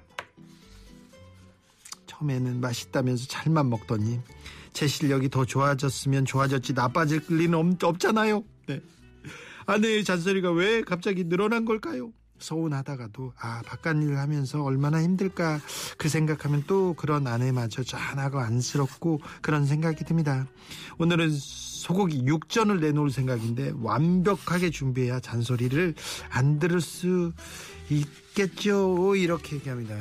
처음에는 2.06 2.62
맛있다면서 2.62 3.26
잘만 3.28 3.68
먹더니 3.68 4.20
제 4.72 4.86
실력이 4.86 5.28
더 5.28 5.44
좋아졌으면 5.44 6.24
좋아졌지 6.24 6.72
나빠질 6.72 7.20
리는 7.28 7.54
없, 7.54 7.84
없잖아요. 7.84 8.42
네. 8.68 8.80
아내의 9.66 10.02
잔소리가 10.04 10.50
왜 10.50 10.80
갑자기 10.80 11.24
늘어난 11.24 11.66
걸까요? 11.66 12.10
서운하다가도 12.42 13.32
아 13.38 13.62
바깥일을 13.64 14.18
하면서 14.18 14.62
얼마나 14.62 15.02
힘들까 15.02 15.60
그 15.96 16.08
생각하면 16.08 16.64
또 16.66 16.94
그런 16.94 17.26
아내마저 17.26 17.82
짠하고 17.82 18.40
안쓰럽고 18.40 19.20
그런 19.40 19.64
생각이 19.64 20.04
듭니다. 20.04 20.46
오늘은 20.98 21.30
소고기 21.32 22.24
육전을 22.26 22.80
내놓을 22.80 23.10
생각인데 23.10 23.72
완벽하게 23.80 24.70
준비해야 24.70 25.20
잔소리를 25.20 25.94
안 26.30 26.58
들을 26.58 26.80
수 26.80 27.32
있겠죠 27.90 29.16
이렇게 29.16 29.56
얘기합니다. 29.56 29.96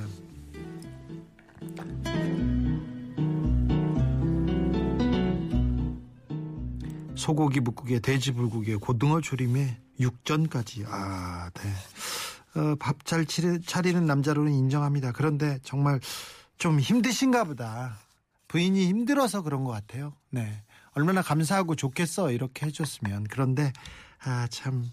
소고기 7.15 7.60
묵국에 7.60 7.99
돼지 7.99 8.32
불국에 8.32 8.75
고등어 8.77 9.21
조림에 9.21 9.77
육전까지 9.99 10.86
아 10.88 11.51
네. 11.54 11.71
어, 12.55 12.75
밥잘 12.79 13.25
차리는 13.25 14.05
남자로는 14.05 14.51
인정합니다. 14.51 15.11
그런데 15.13 15.59
정말 15.63 15.99
좀 16.57 16.79
힘드신가 16.79 17.45
보다. 17.45 17.97
부인이 18.47 18.87
힘들어서 18.87 19.41
그런 19.41 19.63
것 19.63 19.71
같아요. 19.71 20.13
네. 20.29 20.63
얼마나 20.93 21.21
감사하고 21.21 21.75
좋겠어 21.75 22.31
이렇게 22.31 22.65
해줬으면 22.65 23.25
그런데 23.29 23.71
아 24.19 24.45
참 24.49 24.85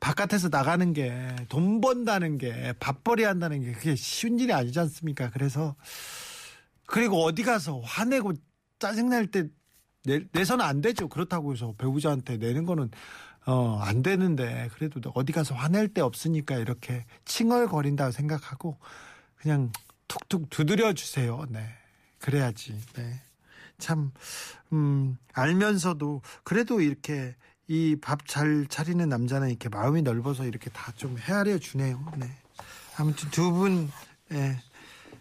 바깥에서 0.00 0.48
나가는 0.48 0.92
게 0.92 1.34
돈 1.48 1.80
번다는 1.80 2.38
게 2.38 2.72
밥벌이 2.78 3.24
한다는 3.24 3.62
게 3.62 3.72
그게 3.72 3.96
쉬운 3.96 4.38
일이 4.38 4.52
아니지 4.52 4.78
않습니까? 4.78 5.30
그래서 5.30 5.74
그리고 6.86 7.24
어디 7.24 7.42
가서 7.42 7.80
화내고 7.80 8.34
짜증날 8.78 9.26
때 9.26 9.48
내, 10.04 10.20
내서는 10.32 10.64
안 10.64 10.80
되죠. 10.80 11.08
그렇다고 11.08 11.52
해서 11.52 11.74
배우자한테 11.76 12.36
내는 12.36 12.64
거는 12.64 12.90
어, 13.48 13.78
안 13.80 14.02
되는데 14.02 14.68
그래도 14.74 15.00
어디 15.14 15.32
가서 15.32 15.54
화낼 15.54 15.88
데 15.88 16.02
없으니까 16.02 16.56
이렇게 16.56 17.06
칭얼거린다고 17.24 18.12
생각하고 18.12 18.76
그냥 19.36 19.72
툭툭 20.06 20.50
두드려 20.50 20.92
주세요. 20.92 21.46
네. 21.48 21.66
그래야지. 22.18 22.78
네. 22.94 23.22
참, 23.78 24.12
음, 24.72 25.16
알면서도 25.32 26.20
그래도 26.44 26.80
이렇게 26.82 27.34
이 27.68 27.96
밥 28.00 28.26
잘 28.26 28.66
차리는 28.68 29.08
남자는 29.08 29.48
이렇게 29.48 29.68
마음이 29.70 30.02
넓어서 30.02 30.44
이렇게 30.44 30.68
다 30.70 30.92
좀 30.92 31.16
헤아려 31.18 31.58
주네요. 31.58 32.04
네. 32.16 32.28
아무튼 32.98 33.30
두 33.30 33.50
분, 33.52 33.90
예, 34.32 34.58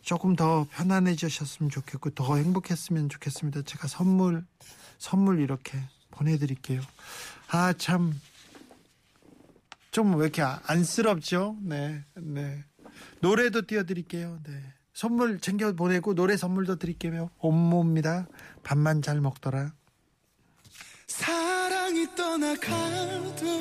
조금 0.02 0.36
더 0.36 0.66
편안해지셨으면 0.72 1.70
좋겠고 1.70 2.10
더 2.12 2.36
행복했으면 2.36 3.08
좋겠습니다. 3.10 3.62
제가 3.62 3.88
선물, 3.88 4.46
선물 4.98 5.40
이렇게 5.40 5.78
보내드릴게요. 6.12 6.82
아, 7.50 7.74
참, 7.74 8.20
좀 9.92 10.16
왜 10.16 10.26
이렇게 10.26 10.42
안쓰럽죠? 10.42 11.58
네, 11.62 12.04
네. 12.16 12.64
노래도 13.20 13.62
띄워드릴게요. 13.66 14.40
네. 14.44 14.62
선물 14.94 15.40
챙겨 15.40 15.72
보내고 15.74 16.14
노래 16.16 16.36
선물도 16.38 16.78
드릴게요. 16.78 17.30
온모입니다. 17.40 18.28
밥만 18.64 19.02
잘 19.02 19.22
먹더라. 19.22 19.74
사랑이 21.08 22.16
떠나가도 22.16 23.57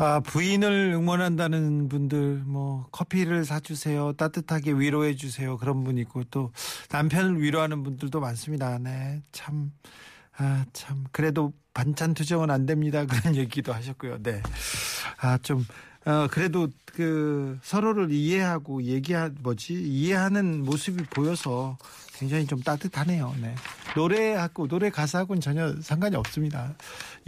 아, 0.00 0.20
부인을 0.20 0.92
응원한다는 0.94 1.88
분들, 1.88 2.44
뭐, 2.46 2.86
커피를 2.92 3.44
사주세요. 3.44 4.12
따뜻하게 4.12 4.72
위로해 4.72 5.16
주세요. 5.16 5.56
그런 5.56 5.82
분 5.82 5.98
있고, 5.98 6.22
또, 6.30 6.52
남편을 6.92 7.40
위로하는 7.42 7.82
분들도 7.82 8.20
많습니다. 8.20 8.78
네. 8.78 9.22
참, 9.32 9.72
아, 10.36 10.64
참. 10.72 11.04
그래도 11.10 11.52
반찬 11.78 12.12
투정은 12.12 12.50
안 12.50 12.66
됩니다. 12.66 13.06
그런 13.22 13.36
얘기도 13.36 13.72
하셨고요. 13.72 14.20
네. 14.20 14.42
아, 15.20 15.38
좀, 15.38 15.64
어, 16.04 16.26
그래도 16.28 16.66
그 16.86 17.56
서로를 17.62 18.10
이해하고 18.10 18.82
얘기하, 18.82 19.30
뭐지, 19.40 19.74
이해하는 19.74 20.64
모습이 20.64 21.04
보여서 21.04 21.78
굉장히 22.14 22.48
좀 22.48 22.60
따뜻하네요. 22.62 23.32
네. 23.40 23.54
노래하고, 23.94 24.66
노래 24.66 24.90
가사하고는 24.90 25.40
전혀 25.40 25.72
상관이 25.80 26.16
없습니다. 26.16 26.74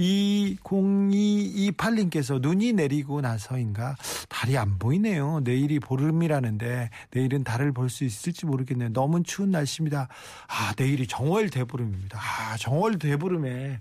20228님께서 0.01 2.41
눈이 2.41 2.73
내리고 2.73 3.21
나서인가 3.21 3.95
달이 4.29 4.59
안 4.59 4.81
보이네요. 4.81 5.43
내일이 5.45 5.79
보름이라는데 5.79 6.91
내일은 7.13 7.45
달을 7.45 7.71
볼 7.73 7.89
수 7.89 8.03
있을지 8.03 8.47
모르겠네요. 8.47 8.93
너무 8.93 9.23
추운 9.23 9.53
날씨입니다. 9.53 10.09
아, 10.49 10.75
내일이 10.77 11.07
정월 11.07 11.51
대보름입니다. 11.51 12.19
아, 12.19 12.57
정월 12.57 12.99
대보름에 12.99 13.79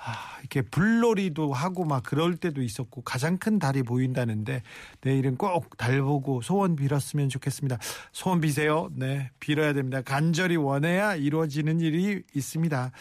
아, 0.00 0.38
이렇게 0.40 0.62
불놀이도 0.62 1.52
하고 1.52 1.84
막 1.84 2.02
그럴 2.04 2.36
때도 2.36 2.62
있었고 2.62 3.02
가장 3.02 3.36
큰 3.38 3.58
달이 3.58 3.82
보인다는데 3.82 4.62
내일은 5.02 5.36
꼭 5.36 5.76
달 5.76 6.00
보고 6.02 6.40
소원 6.42 6.76
빌었으면 6.76 7.28
좋겠습니다. 7.28 7.78
소원 8.12 8.40
비세요. 8.40 8.90
네, 8.94 9.30
빌어야 9.40 9.72
됩니다. 9.72 10.02
간절히 10.02 10.56
원해야 10.56 11.14
이루어지는 11.16 11.80
일이 11.80 12.22
있습니다. 12.34 12.92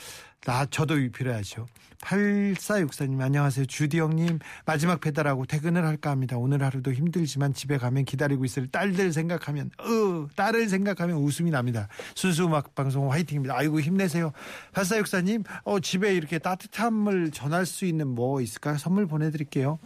나 0.45 0.65
저도 0.65 0.95
빌어야죠. 1.11 1.65
8464님 2.01 3.19
안녕하세요. 3.21 3.65
주디 3.65 3.99
형님 3.99 4.39
마지막 4.65 5.01
배달하고 5.01 5.45
퇴근을 5.45 5.83
할까 5.85 6.11
합니다. 6.11 6.37
오늘 6.37 6.63
하루도 6.63 6.93
힘들지만 6.93 7.53
집에 7.53 7.77
가면 7.77 8.05
기다리고 8.05 8.45
있을 8.45 8.67
딸들 8.67 9.11
생각하면 9.11 9.71
으 9.81 10.27
딸을 10.35 10.69
생각하면 10.69 11.17
웃음이 11.17 11.49
납니다. 11.51 11.89
순수 12.15 12.45
음악 12.45 12.75
방송 12.75 13.11
화이팅입니다. 13.11 13.57
아이고 13.57 13.81
힘내세요. 13.81 14.31
8464님 14.73 15.43
어, 15.65 15.79
집에 15.79 16.13
이렇게 16.15 16.37
따뜻함을 16.39 17.31
전할 17.31 17.65
수 17.65 17.85
있는 17.85 18.07
뭐 18.07 18.39
있을까요? 18.39 18.77
선물 18.77 19.05
보내드릴게요. 19.07 19.79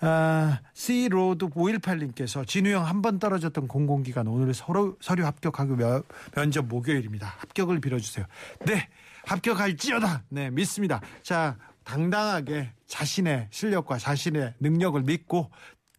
아, 0.00 0.60
C로드 0.74 1.48
518님께서 1.50 2.46
진우 2.46 2.70
형 2.70 2.84
한 2.84 3.00
번 3.00 3.18
떨어졌던 3.18 3.68
공공기관 3.68 4.26
오늘 4.26 4.52
서로 4.54 4.96
서류 5.00 5.24
합격하고 5.26 5.76
면, 5.76 6.02
면접 6.34 6.66
목요일입니다. 6.66 7.34
합격을 7.38 7.80
빌어주세요. 7.80 8.26
네, 8.66 8.88
합격할지어다. 9.26 10.24
네, 10.28 10.50
믿습니다. 10.50 11.00
자, 11.22 11.56
당당하게 11.84 12.72
자신의 12.86 13.48
실력과 13.50 13.98
자신의 13.98 14.54
능력을 14.60 15.00
믿고 15.02 15.50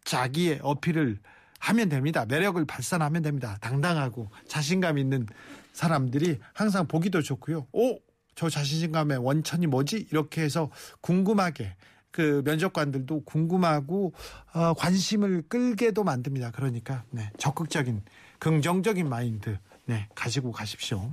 자기의 0.04 0.60
어필을 0.62 1.18
하면 1.58 1.88
됩니다. 1.88 2.24
매력을 2.26 2.64
발산하면 2.64 3.22
됩니다. 3.22 3.56
당당하고 3.60 4.30
자신감 4.46 4.98
있는 4.98 5.26
사람들이 5.72 6.38
항상 6.52 6.86
보기도 6.86 7.22
좋고요. 7.22 7.66
오, 7.72 7.98
저 8.34 8.48
자신감의 8.48 9.18
원천이 9.18 9.66
뭐지? 9.66 10.08
이렇게 10.10 10.42
해서 10.42 10.70
궁금하게 11.00 11.74
그 12.10 12.42
면접관들도 12.44 13.24
궁금하고 13.24 14.14
어, 14.54 14.74
관심을 14.74 15.42
끌게도 15.48 16.04
만듭니다. 16.04 16.50
그러니까 16.52 17.04
네, 17.10 17.30
적극적인 17.38 18.02
긍정적인 18.38 19.08
마인드 19.08 19.58
네, 19.84 20.08
가지고 20.14 20.52
가십시오. 20.52 21.12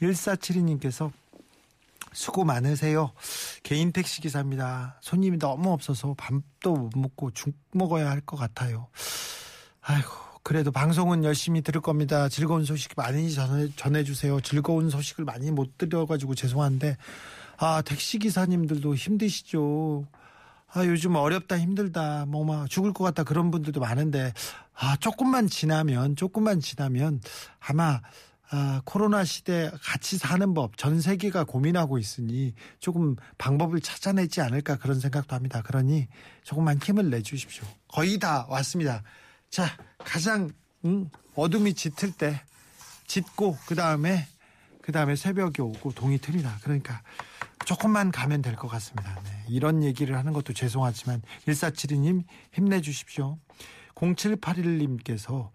1472님께서 0.00 1.12
수고 2.12 2.44
많으세요. 2.44 3.12
개인 3.62 3.92
택시 3.92 4.20
기사입니다. 4.20 4.98
손님이 5.00 5.38
너무 5.38 5.72
없어서 5.72 6.14
밥도 6.14 6.74
못 6.74 6.90
먹고 6.96 7.30
죽 7.32 7.54
먹어야 7.72 8.10
할 8.10 8.20
것 8.22 8.36
같아요. 8.36 8.88
아이고, 9.80 10.10
그래도 10.44 10.70
방송은 10.70 11.24
열심히 11.24 11.62
들을 11.62 11.80
겁니다. 11.80 12.28
즐거운 12.28 12.64
소식 12.64 12.92
많이 12.96 13.32
전해, 13.32 13.68
전해주세요. 13.76 14.40
즐거운 14.40 14.90
소식을 14.90 15.24
많이 15.24 15.50
못 15.50 15.76
드려가지고 15.78 16.34
죄송한데, 16.34 16.96
아, 17.58 17.82
택시 17.82 18.18
기사님들도 18.18 18.94
힘드시죠. 18.94 20.06
아, 20.74 20.86
요즘 20.86 21.16
어렵다, 21.16 21.58
힘들다, 21.58 22.24
뭐, 22.26 22.44
막 22.44 22.68
죽을 22.70 22.92
것 22.92 23.04
같다, 23.04 23.24
그런 23.24 23.50
분들도 23.50 23.78
많은데, 23.80 24.32
아, 24.74 24.96
조금만 24.96 25.46
지나면, 25.48 26.16
조금만 26.16 26.60
지나면, 26.60 27.20
아마, 27.60 28.00
아, 28.54 28.82
코로나 28.84 29.24
시대 29.24 29.70
같이 29.82 30.18
사는 30.18 30.52
법, 30.52 30.76
전 30.76 31.00
세계가 31.00 31.44
고민하고 31.44 31.98
있으니 31.98 32.52
조금 32.80 33.16
방법을 33.38 33.80
찾아내지 33.80 34.42
않을까 34.42 34.76
그런 34.76 35.00
생각도 35.00 35.34
합니다. 35.34 35.62
그러니 35.62 36.06
조금만 36.44 36.78
힘을 36.78 37.08
내주십시오. 37.08 37.64
거의 37.88 38.18
다 38.18 38.46
왔습니다. 38.50 39.02
자, 39.48 39.64
가장, 39.98 40.50
음, 40.84 41.08
어둠이 41.34 41.72
짙을 41.72 42.12
때, 42.12 42.42
짙고, 43.06 43.56
그 43.66 43.74
다음에, 43.74 44.26
그 44.82 44.92
다음에 44.92 45.16
새벽이 45.16 45.60
오고 45.60 45.92
동이 45.92 46.18
트입니다. 46.18 46.58
그러니까 46.62 47.00
조금만 47.64 48.10
가면 48.10 48.42
될 48.42 48.54
것 48.56 48.68
같습니다. 48.68 49.18
네, 49.24 49.44
이런 49.48 49.82
얘기를 49.82 50.18
하는 50.18 50.34
것도 50.34 50.52
죄송하지만 50.52 51.22
1472님 51.46 52.24
힘내주십시오. 52.52 53.38
0781님께서 53.94 55.50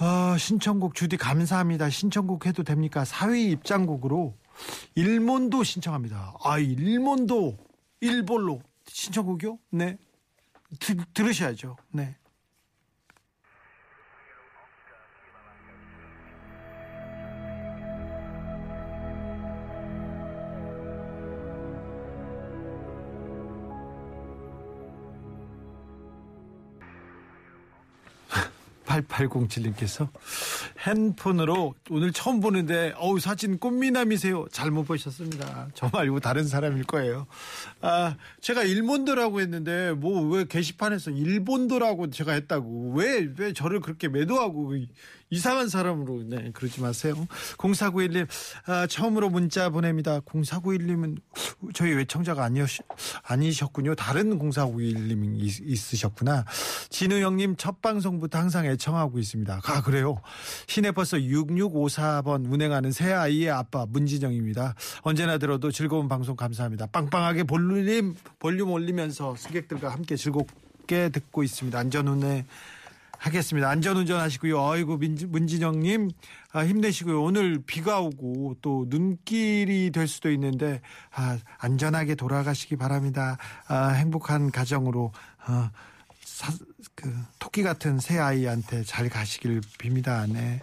아, 0.00 0.36
신청곡 0.38 0.94
주디 0.94 1.16
감사합니다. 1.16 1.90
신청곡 1.90 2.46
해도 2.46 2.62
됩니까? 2.62 3.04
사위 3.04 3.50
입장곡으로 3.50 4.36
일몬도 4.94 5.64
신청합니다. 5.64 6.34
아, 6.42 6.58
일몬도 6.58 7.56
일본로 8.00 8.60
신청곡이요? 8.86 9.58
네. 9.70 9.98
드, 10.78 10.96
들으셔야죠. 11.14 11.76
네. 11.90 12.16
(8807님께서) 29.02 30.08
핸폰으로 30.86 31.74
오늘 31.90 32.12
처음 32.12 32.40
보는데 32.40 32.92
어우 32.96 33.20
사진 33.20 33.58
꽃미남이세요. 33.58 34.46
잘못 34.50 34.84
보셨습니다. 34.84 35.68
저 35.74 35.88
말고 35.92 36.20
다른 36.20 36.46
사람일 36.46 36.84
거예요. 36.84 37.26
아 37.80 38.16
제가 38.40 38.62
일본도라고 38.64 39.40
했는데 39.40 39.92
뭐 39.92 40.28
왜 40.28 40.44
게시판에서 40.44 41.10
일본도라고 41.10 42.10
제가 42.10 42.32
했다고. 42.32 42.92
왜 42.94 43.28
왜 43.38 43.52
저를 43.52 43.80
그렇게 43.80 44.08
매도하고 44.08 44.74
이상한 45.30 45.68
사람으로 45.68 46.22
네 46.24 46.50
그러지 46.52 46.80
마세요. 46.80 47.14
0491님 47.56 48.26
아, 48.66 48.86
처음으로 48.86 49.28
문자 49.28 49.68
보냅니다. 49.68 50.20
0491님은 50.20 51.18
저희 51.74 51.92
외청자가 51.92 52.44
아니었, 52.44 52.68
아니셨군요. 53.22 53.94
다른 53.94 54.38
0491님이 54.38 55.42
있, 55.42 55.60
있으셨구나. 55.60 56.44
진우 56.88 57.20
형님 57.20 57.56
첫 57.56 57.82
방송부터 57.82 58.38
항상 58.38 58.66
애청하고 58.66 59.18
있습니다. 59.18 59.60
아 59.64 59.82
그래요? 59.82 60.20
시내버스 60.66 61.18
6654번 61.18 62.50
운행하는 62.50 62.92
새 62.92 63.12
아이의 63.12 63.50
아빠 63.50 63.86
문진영입니다. 63.86 64.74
언제나 65.02 65.38
들어도 65.38 65.70
즐거운 65.70 66.08
방송 66.08 66.36
감사합니다. 66.36 66.86
빵빵하게 66.86 67.44
볼륨 67.44 68.14
볼륨 68.38 68.70
올리면서 68.70 69.36
승객들과 69.36 69.90
함께 69.90 70.16
즐겁게 70.16 71.10
듣고 71.10 71.42
있습니다. 71.42 71.78
안전 71.78 72.08
운행 72.08 72.46
하겠습니다. 73.18 73.68
안전운전 73.68 74.20
하시고요. 74.20 74.64
아이고 74.64 74.98
문진영님 75.28 76.10
아, 76.52 76.64
힘내시고요. 76.64 77.22
오늘 77.22 77.60
비가 77.66 78.00
오고 78.00 78.56
또 78.62 78.86
눈길이 78.88 79.90
될 79.90 80.06
수도 80.08 80.30
있는데 80.30 80.80
아, 81.12 81.38
안전하게 81.58 82.14
돌아가시기 82.14 82.76
바랍니다. 82.76 83.36
아, 83.66 83.88
행복한 83.88 84.50
가정으로 84.50 85.12
어, 85.48 85.70
사, 86.24 86.52
그 86.94 87.12
토끼 87.38 87.62
같은 87.62 87.98
새 87.98 88.18
아이한테 88.18 88.84
잘 88.84 89.08
가시길 89.08 89.60
빕니다. 89.78 90.30
네. 90.30 90.60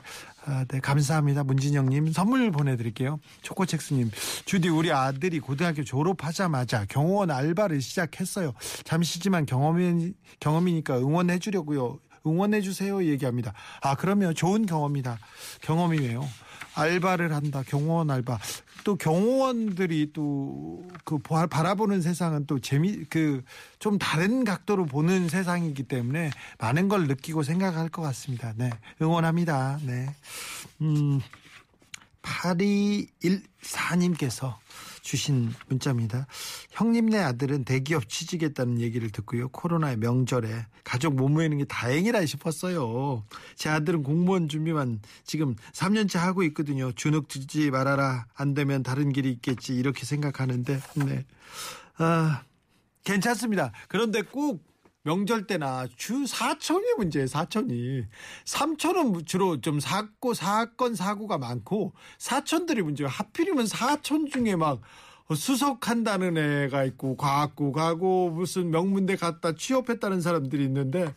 아, 0.48 0.64
네, 0.68 0.80
감사합니다. 0.80 1.44
문진영님 1.44 2.14
선물 2.14 2.52
보내드릴게요. 2.52 3.20
초코첵스님, 3.42 4.12
주디 4.46 4.70
우리 4.70 4.92
아들이 4.92 5.40
고등학교 5.40 5.84
졸업하자마자 5.84 6.86
경호원 6.86 7.32
알바를 7.32 7.82
시작했어요. 7.82 8.54
잠시지만 8.84 9.48
경험이 9.48 10.14
경험이니까 10.40 11.00
응원해주려고요. 11.00 11.98
응원해 12.26 12.62
주세요 12.62 13.04
얘기합니다. 13.04 13.54
아 13.82 13.96
그러면 13.96 14.34
좋은 14.34 14.66
경험이다. 14.66 15.20
경험이네요. 15.62 16.28
알바를 16.76 17.34
한다. 17.34 17.64
경호원 17.66 18.12
알바. 18.12 18.40
또 18.84 18.96
경호원들이 18.96 20.14
또 20.14 20.84
그 21.06 21.20
바라보는 21.20 22.02
세상은 22.02 22.48
또 22.48 22.60
재미 22.60 23.04
그 23.06 23.44
좀 23.86 24.00
다른 24.00 24.44
각도로 24.44 24.88
보는 24.88 25.30
세상이기 25.30 25.84
때문에 25.84 26.32
많은 26.58 26.88
걸 26.88 27.08
느끼고 27.08 27.44
생각할 27.44 27.90
것 27.90 28.02
같습니다. 28.02 28.52
네. 28.56 28.72
응원합니다. 29.00 29.78
네. 29.84 30.08
음. 30.82 31.22
8214님께서 32.24 34.56
주신 35.06 35.54
문자입니다. 35.68 36.26
형님네 36.72 37.20
아들은 37.20 37.64
대기업 37.64 38.10
취직했다는 38.10 38.82
얘기를 38.82 39.12
듣고요. 39.12 39.50
코로나의 39.50 39.98
명절에 39.98 40.66
가족 40.84 41.14
못 41.16 41.30
모이는 41.30 41.60
게 41.60 41.66
다행이라 41.66 42.26
싶었어요. 42.26 43.24
제 43.56 43.70
아들은 43.70 44.02
공무원 44.02 44.50
준비만 44.50 45.02
지금 45.24 45.56
3년째 45.74 46.18
하고 46.18 46.42
있거든요. 46.46 46.92
주눅 46.92 47.28
들지 47.28 47.70
말아라. 47.70 48.26
안 48.34 48.56
되면 48.56 48.82
다른 48.82 49.14
길이 49.14 49.32
있겠지. 49.32 49.76
이렇게 49.76 50.06
생각하는데, 50.06 50.80
네. 50.96 51.26
아, 51.98 52.42
괜찮습니다. 53.04 53.74
그런데 53.88 54.24
꼭 54.24 54.64
명절 55.06 55.46
때나 55.46 55.86
주 55.96 56.26
사천이 56.26 56.96
문제예요, 56.98 57.28
사천이. 57.28 58.06
삼천은 58.46 59.26
주로 59.26 59.62
좀 59.62 59.80
사고, 59.80 60.34
사건, 60.34 60.96
사고가 60.96 61.38
많고, 61.38 61.94
사천들이 62.18 62.82
문제예요. 62.82 63.08
하필이면 63.08 63.68
사천 63.68 64.28
중에 64.28 64.56
막 64.56 64.82
수석한다는 65.32 66.38
애가 66.66 66.86
있고, 66.86 67.18
과학고 67.18 67.72
가고, 67.72 68.32
무슨 68.32 68.72
명문대 68.72 69.16
갔다 69.18 69.54
취업했다는 69.54 70.22
사람들이 70.22 70.64
있는데, 70.64 71.14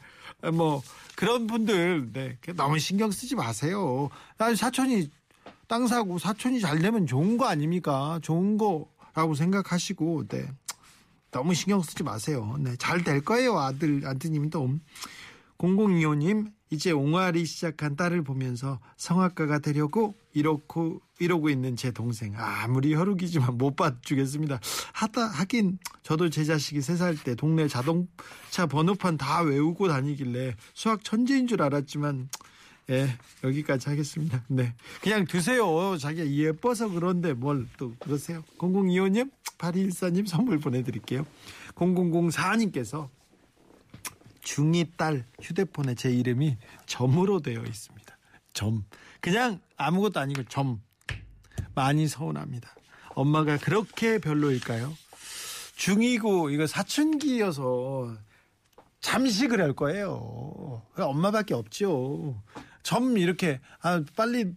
뭐, 0.53 0.83
그런 1.17 1.47
분들, 1.47 2.13
네, 2.13 2.37
너무 2.57 2.79
신경 2.79 3.11
쓰지 3.11 3.37
마세요. 3.37 4.11
나 4.37 4.55
사천이 4.55 5.11
땅 5.67 5.87
사고, 5.87 6.19
사천이 6.19 6.61
잘 6.61 6.79
되면 6.81 7.07
좋은 7.07 7.39
거 7.39 7.47
아닙니까? 7.47 8.19
좋은 8.21 8.59
거라고 8.59 9.35
생각하시고, 9.35 10.29
네. 10.29 10.47
너무 11.31 11.55
신경 11.55 11.83
쓰지 11.83 12.03
마세요. 12.03 12.57
네, 12.59 12.77
잘 12.77 13.03
될 13.05 13.21
거예요. 13.21 13.59
아들, 13.59 14.07
아드님이 14.07 14.51
또. 14.51 14.71
0025님, 15.59 16.53
이제 16.71 16.93
옹알이 16.93 17.45
시작한 17.45 17.97
딸을 17.97 18.23
보면서 18.23 18.79
성악가가 18.97 19.59
되려고 19.59 20.15
이러고, 20.33 21.01
이러고 21.19 21.51
있는 21.51 21.75
제 21.75 21.91
동생. 21.91 22.35
아무리 22.37 22.95
혈육이지만 22.95 23.59
못 23.59 23.75
봐주겠습니다. 23.75 24.61
하다, 24.93 25.27
하긴, 25.27 25.79
저도 26.03 26.31
제 26.31 26.45
자식이 26.45 26.79
3살 26.79 27.25
때 27.25 27.35
동네 27.35 27.67
자동차 27.67 28.67
번호판 28.71 29.17
다 29.17 29.43
외우고 29.43 29.89
다니길래 29.89 30.55
수학 30.75 31.03
천재인 31.03 31.49
줄 31.49 31.61
알았지만, 31.63 32.29
예, 32.91 33.09
여기까지 33.45 33.89
하겠습니다. 33.91 34.43
네. 34.49 34.75
그냥 35.03 35.27
두세요. 35.27 35.99
자기가 35.99 36.27
예뻐서 36.31 36.89
그런데 36.89 37.35
뭘 37.35 37.67
또 37.77 37.95
그러세요. 37.99 38.43
0025님, 38.59 39.31
8214님 39.59 40.27
선물 40.27 40.59
보내드릴게요. 40.59 41.27
0004님께서 41.75 43.09
중2 44.43 44.97
딸 44.97 45.27
휴대폰에 45.43 45.95
제 45.95 46.11
이름이 46.11 46.57
점으로 46.87 47.41
되어 47.41 47.63
있습니다. 47.63 48.19
점. 48.55 48.85
그냥 49.21 49.61
아무것도 49.77 50.19
아니고 50.21 50.45
점. 50.45 50.81
많이 51.75 52.09
서운합니다. 52.09 52.75
엄마가 53.15 53.59
그렇게 53.59 54.19
별로일까요? 54.19 54.93
중2고 55.77 56.53
이거 56.53 56.67
사춘기여서 56.67 58.17
잠식을 59.01 59.61
할 59.61 59.75
거예요. 59.75 60.83
엄마밖에 60.97 61.55
없죠. 61.55 62.43
점 62.89 63.19
이렇게 63.19 63.61
아 63.83 64.03
빨리 64.17 64.57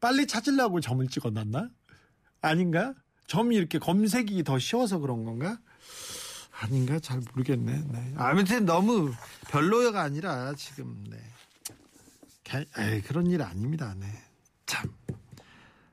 빨리 0.00 0.26
찾으려고 0.26 0.80
점을 0.80 1.06
찍어놨나? 1.06 1.68
아닌가? 2.40 2.94
점이 3.26 3.54
이렇게 3.56 3.78
검색이 3.78 4.42
더 4.42 4.58
쉬워서 4.58 5.00
그런 5.00 5.22
건가? 5.26 5.60
아닌가 6.52 6.98
잘 6.98 7.20
모르겠네. 7.20 7.84
네. 7.92 8.14
아무튼 8.16 8.64
너무 8.64 9.12
별로가 9.50 10.00
아니라 10.00 10.54
지금 10.54 11.04
네. 11.10 11.18
개- 12.42 12.64
에이, 12.78 13.02
그런 13.02 13.26
일 13.26 13.42
아닙니다. 13.42 13.94
네. 13.98 14.06
참. 14.64 14.90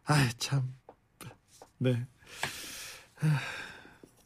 아, 0.05 0.29
참. 0.37 0.73
네. 1.77 2.07
아, 3.19 3.39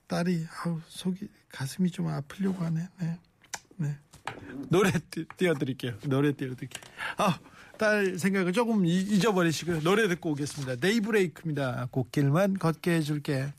딸이 0.05 0.45
아우 0.63 0.79
속이 0.87 1.27
가슴이 1.49 1.89
좀 1.89 2.09
아프려고 2.09 2.63
하네. 2.63 2.87
네. 2.99 3.05
네. 3.07 3.19
노래 4.69 4.91
띄- 5.11 5.25
띄워드릴게요. 5.37 5.93
노래 6.05 6.31
띄워드릴게요. 6.33 6.83
아, 7.17 7.39
딸 7.77 8.17
생각을 8.17 8.53
조금 8.53 8.85
이- 8.85 8.99
잊어버리시고요. 8.99 9.81
노래 9.81 10.07
듣고 10.07 10.31
오겠습니다. 10.31 10.77
데이브레이크입니다. 10.77 11.87
꽃길만 11.91 12.55
걷게 12.59 12.91
해줄게. 12.91 13.53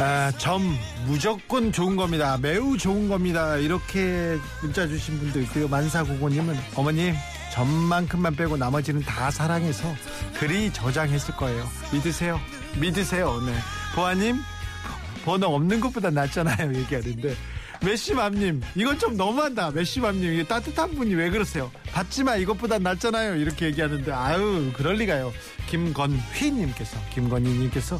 아, 0.00 0.30
점 0.38 0.62
무조건 1.06 1.72
좋은 1.72 1.96
겁니다. 1.96 2.38
매우 2.40 2.76
좋은 2.78 3.08
겁니다. 3.08 3.56
이렇게 3.56 4.38
문자 4.62 4.86
주신 4.86 5.18
분도 5.18 5.40
있고요. 5.40 5.66
만사고고님은 5.66 6.56
어머님 6.76 7.14
점만큼만 7.52 8.36
빼고 8.36 8.56
나머지는 8.56 9.02
다 9.02 9.30
사랑해서 9.30 9.94
글이 10.38 10.72
저장했을 10.72 11.36
거예요. 11.36 11.68
믿으세요. 11.92 12.40
믿으세요. 12.80 13.40
네. 13.44 13.54
보아님 13.94 14.40
번호 15.24 15.48
없는 15.54 15.80
것보다 15.80 16.10
낫잖아요. 16.10 16.74
얘기하는데 16.74 17.36
메시맘님 17.82 18.62
이건 18.74 18.98
좀 18.98 19.16
너무한다. 19.16 19.70
메시맘님 19.70 20.32
이게 20.32 20.44
따뜻한 20.44 20.94
분이 20.94 21.14
왜 21.14 21.30
그러세요? 21.30 21.70
받지 21.92 22.24
마 22.24 22.36
이것보다 22.36 22.78
낫잖아요. 22.78 23.36
이렇게 23.36 23.66
얘기하는데 23.66 24.10
아유 24.12 24.70
그럴 24.74 24.96
리가요. 24.96 25.32
김건휘님께서 25.68 26.96
김건희님께서 27.14 27.98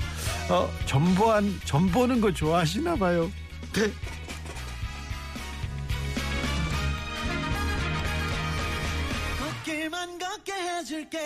어 0.51 0.71
점보한 0.87 1.61
점보는 1.65 2.21
거 2.21 2.33
좋아하시나 2.33 2.97
봐요. 2.97 3.31
네. 3.73 3.91
길만 9.99 10.19
걷게 10.19 10.53
해줄게. 10.53 11.19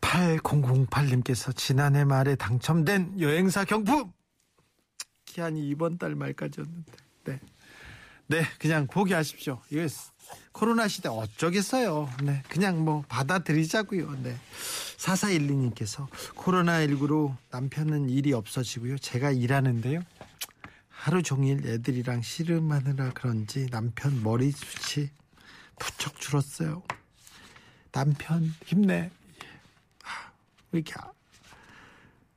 8008님께서 0.00 1.54
지난해 1.54 2.04
말에 2.04 2.34
당첨된 2.36 3.20
여행사 3.20 3.64
경품. 3.64 4.12
기한이 5.26 5.68
이번 5.68 5.98
달 5.98 6.14
말까지였는데. 6.14 6.92
네. 7.24 7.40
네 8.28 8.44
그냥 8.58 8.86
포기하십시오. 8.86 9.60
이거 9.70 9.86
코로나 10.52 10.88
시대 10.88 11.08
어쩌겠어요. 11.08 12.08
네 12.22 12.42
그냥 12.48 12.82
뭐 12.84 13.04
받아들이자고요. 13.08 14.22
네. 14.22 14.36
4412님께서 14.96 16.08
코로나19로 16.36 17.36
남편은 17.50 18.08
일이 18.08 18.32
없어지고요. 18.32 18.98
제가 18.98 19.32
일하는데요 19.32 20.02
하루 21.02 21.20
종일 21.20 21.66
애들이랑 21.66 22.22
씨름하느라 22.22 23.10
그런지 23.10 23.66
남편 23.70 24.22
머리숱이 24.22 25.08
부쩍 25.76 26.20
줄었어요 26.20 26.84
남편 27.90 28.44
힘내 28.64 29.10
왜 30.70 30.78
이렇게 30.78 30.94
아- 30.96 31.10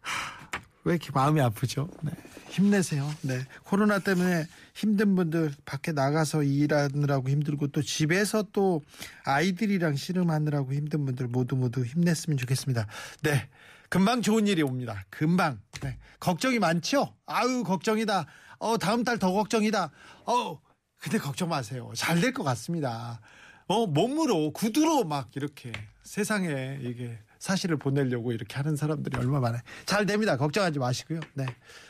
하, 0.02 0.50
왜 0.84 0.96
이렇게 0.96 1.12
마음이 1.14 1.42
아프죠? 1.42 1.90
네. 2.02 2.12
힘내세요. 2.50 3.08
네. 3.22 3.46
코로나 3.64 4.00
때문에 4.00 4.46
힘든 4.74 5.16
분들 5.16 5.54
밖에 5.66 5.92
나가서 5.92 6.44
일하느라고 6.44 7.30
힘들고 7.30 7.68
또 7.68 7.82
집에서 7.82 8.44
또 8.52 8.82
아이들이랑 9.26 9.96
씨름하느라고 9.96 10.74
힘든 10.74 11.06
분들 11.06 11.28
모두 11.28 11.56
모두 11.56 11.86
힘냈으면 11.86 12.38
좋겠습니다. 12.38 12.88
네. 13.22 13.48
금방 13.90 14.22
좋은 14.22 14.48
일이 14.48 14.62
옵니다. 14.64 15.06
금방. 15.10 15.60
네. 15.82 15.98
걱정이 16.20 16.60
많죠? 16.60 17.14
아유, 17.26 17.64
걱정이다. 17.64 18.26
어, 18.60 18.78
다음 18.78 19.04
달 19.04 19.18
더 19.18 19.32
걱정이다. 19.32 19.92
어, 20.26 20.60
근데 20.98 21.18
걱정 21.18 21.50
마세요. 21.50 21.92
잘 21.96 22.20
될 22.22 22.34
것 22.34 22.44
같습니다. 22.44 23.20
어, 23.68 23.88
몸으로, 23.88 24.52
구두로 24.54 25.04
막 25.06 25.30
이렇게 25.36 25.72
세상에 26.04 26.80
이게 26.82 27.18
사실을 27.40 27.78
보내려고 27.78 28.32
이렇게 28.32 28.56
하는 28.56 28.76
사람들이 28.76 29.18
얼마 29.18 29.40
많아요. 29.40 29.62
잘 29.86 30.06
됩니다. 30.06 30.38
걱정하지 30.38 30.80
마시고요. 30.80 31.20
네. 31.34 31.46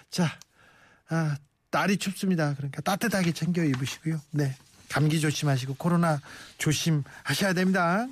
자, 0.09 0.27
아, 1.09 1.35
날이 1.71 1.97
춥습니다. 1.97 2.53
그러니까 2.55 2.81
따뜻하게 2.81 3.31
챙겨 3.33 3.63
입으시고요. 3.63 4.19
네. 4.31 4.55
감기 4.89 5.19
조심하시고 5.19 5.75
코로나 5.75 6.21
조심하셔야 6.57 7.53
됩니다. 7.53 8.07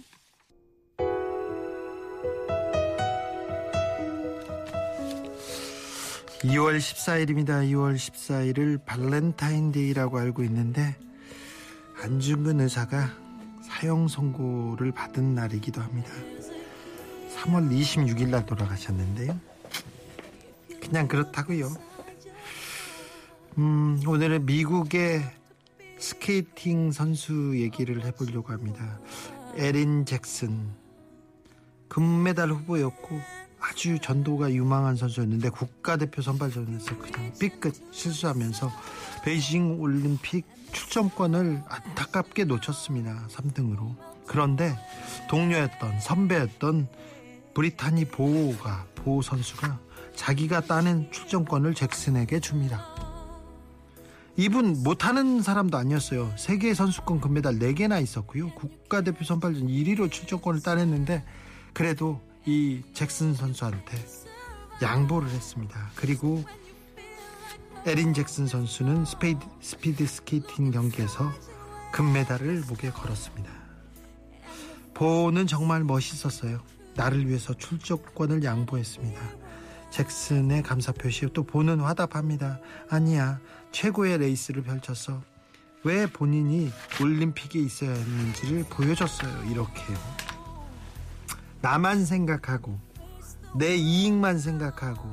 2월 6.44 6.78
14일입니다. 6.78 7.64
2월 7.72 7.96
14일을 7.96 8.84
발렌타인데이라고 8.84 10.18
알고 10.20 10.44
있는데 10.44 10.96
안중근 12.02 12.60
의사가 12.60 13.10
사형 13.64 14.10
선고를 14.10 14.92
받은 14.92 15.36
날이기도 15.36 15.82
합니다. 15.82 16.10
3월 17.36 17.72
26일 17.72 18.28
날 18.28 18.46
돌아가셨는데요. 18.46 19.40
그냥 20.82 21.08
그렇다고요. 21.08 21.74
음, 23.58 24.02
오늘은 24.06 24.46
미국의 24.46 25.24
스케이팅 25.98 26.92
선수 26.92 27.54
얘기를 27.56 28.04
해보려고 28.04 28.52
합니다. 28.52 29.00
에린 29.56 30.06
잭슨 30.06 30.72
금메달 31.88 32.50
후보였고 32.50 33.43
아주 33.66 33.98
전도가 33.98 34.52
유망한 34.52 34.98
선수였는데 34.98 35.50
국가대표 35.50 36.22
선발전에서 36.22 36.98
그냥 36.98 37.32
삐끗 37.40 37.74
실수하면서 37.92 38.70
베이징 39.24 39.80
올림픽 39.80 40.46
출전권을 40.74 41.64
안타깝게 41.66 42.44
놓쳤습니다. 42.44 43.26
3등으로. 43.30 43.96
그런데 44.28 44.76
동료였던 45.30 46.02
선배였던 46.02 46.88
브리타니 47.54 48.06
보호가 48.06 48.86
보호 48.96 49.22
선수가 49.22 49.80
자기가 50.16 50.62
따낸 50.62 51.10
출전권을 51.12 51.74
잭슨에게 51.74 52.42
줍니다. 52.42 52.86
이분 54.36 54.84
못하는 54.84 55.42
사람도 55.42 55.78
아니었어요. 55.78 56.34
세계 56.38 56.74
선수권 56.74 57.22
금메달 57.22 57.60
4개나 57.60 58.02
있었고요. 58.02 58.50
국가대표 58.56 59.24
선발전 59.24 59.68
1위로 59.68 60.12
출전권을 60.12 60.62
따냈는데 60.62 61.24
그래도 61.74 62.20
이 62.46 62.82
잭슨 62.94 63.34
선수한테 63.34 63.98
양보를 64.82 65.30
했습니다. 65.30 65.92
그리고 65.96 66.44
에린 67.86 68.14
잭슨 68.14 68.48
선수는 68.48 69.06
스페이드, 69.06 69.46
스피드 69.62 70.06
스케이팅 70.06 70.72
경기에서 70.72 71.32
금메달을 71.92 72.64
목에 72.68 72.90
걸었습니다. 72.90 73.52
보는 74.94 75.48
정말 75.48 75.84
멋있었어요. 75.84 76.62
나를 76.96 77.28
위해서 77.28 77.54
출전권을 77.54 78.44
양보했습니다. 78.44 79.22
잭슨의 79.92 80.64
감사 80.64 80.92
표시 80.92 81.28
또 81.34 81.44
보는 81.44 81.80
화답합니다. 81.80 82.60
아니야 82.90 83.40
최고의 83.72 84.18
레이스를 84.20 84.64
펼쳐서 84.64 85.22
왜 85.84 86.08
본인이 86.08 86.72
올림픽에 87.02 87.60
있어야 87.60 87.92
했는지를 87.92 88.66
보여줬어요. 88.70 89.52
이렇게요. 89.52 90.33
나만 91.64 92.06
생각하고 92.06 92.78
내 93.56 93.74
이익만 93.78 94.38
생각하고 94.38 95.10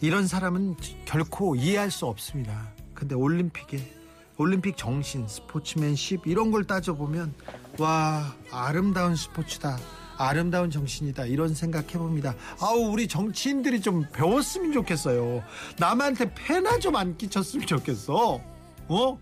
이런 0.00 0.26
사람은 0.26 0.74
결코 1.04 1.54
이해할 1.54 1.92
수 1.92 2.06
없습니다. 2.06 2.72
근데 2.94 3.14
올림픽에 3.14 3.94
올림픽 4.38 4.76
정신, 4.76 5.28
스포츠맨십 5.28 6.26
이런 6.26 6.50
걸 6.50 6.64
따져보면 6.64 7.32
와 7.78 8.34
아름다운 8.50 9.14
스포츠다. 9.14 9.78
아름다운 10.18 10.68
정신이다 10.70 11.26
이런 11.26 11.54
생각해 11.54 11.92
봅니다. 11.92 12.34
아우 12.60 12.90
우리 12.90 13.06
정치인들이 13.06 13.80
좀 13.82 14.04
배웠으면 14.12 14.72
좋겠어요. 14.72 15.44
남한테 15.78 16.34
패나 16.34 16.80
좀 16.80 16.96
안 16.96 17.16
끼쳤으면 17.16 17.66
좋겠어. 17.68 18.40
어? 18.88 19.18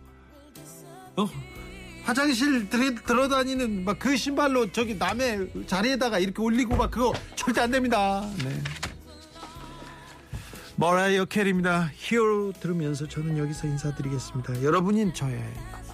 어? 1.16 1.28
화장실 2.04 2.68
돌, 2.68 2.94
돌아다니는 2.96 3.84
막 3.84 3.98
그 3.98 4.16
신발로 4.16 4.70
저기 4.72 4.96
남의 4.96 5.66
자리에다가 5.66 6.18
이렇게 6.18 6.42
올리고 6.42 6.76
막 6.76 6.90
그거 6.90 7.12
절대 7.36 7.62
안 7.62 7.70
됩니다. 7.70 8.22
네. 8.44 8.62
머라이어 10.76 11.24
캐리입니다. 11.26 11.90
Hero 11.94 12.52
들으면서 12.60 13.08
저는 13.08 13.38
여기서 13.38 13.66
인사드리겠습니다. 13.68 14.62
여러분이 14.62 15.14
저의 15.14 15.40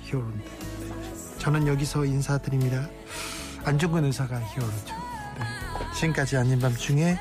히어로인데 0.03 0.45
네. 0.45 1.39
저는 1.39 1.67
여기서 1.69 2.05
인사드립니다. 2.05 2.89
안중근 3.65 4.05
의사가 4.07 4.41
히어로죠. 4.41 4.95
네. 5.39 5.95
지금까지 5.95 6.37
아닌 6.39 6.59
밤중에 6.59 7.19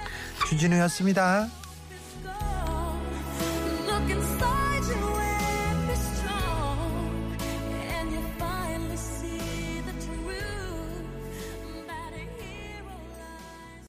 주진우였습니다. 0.47 1.47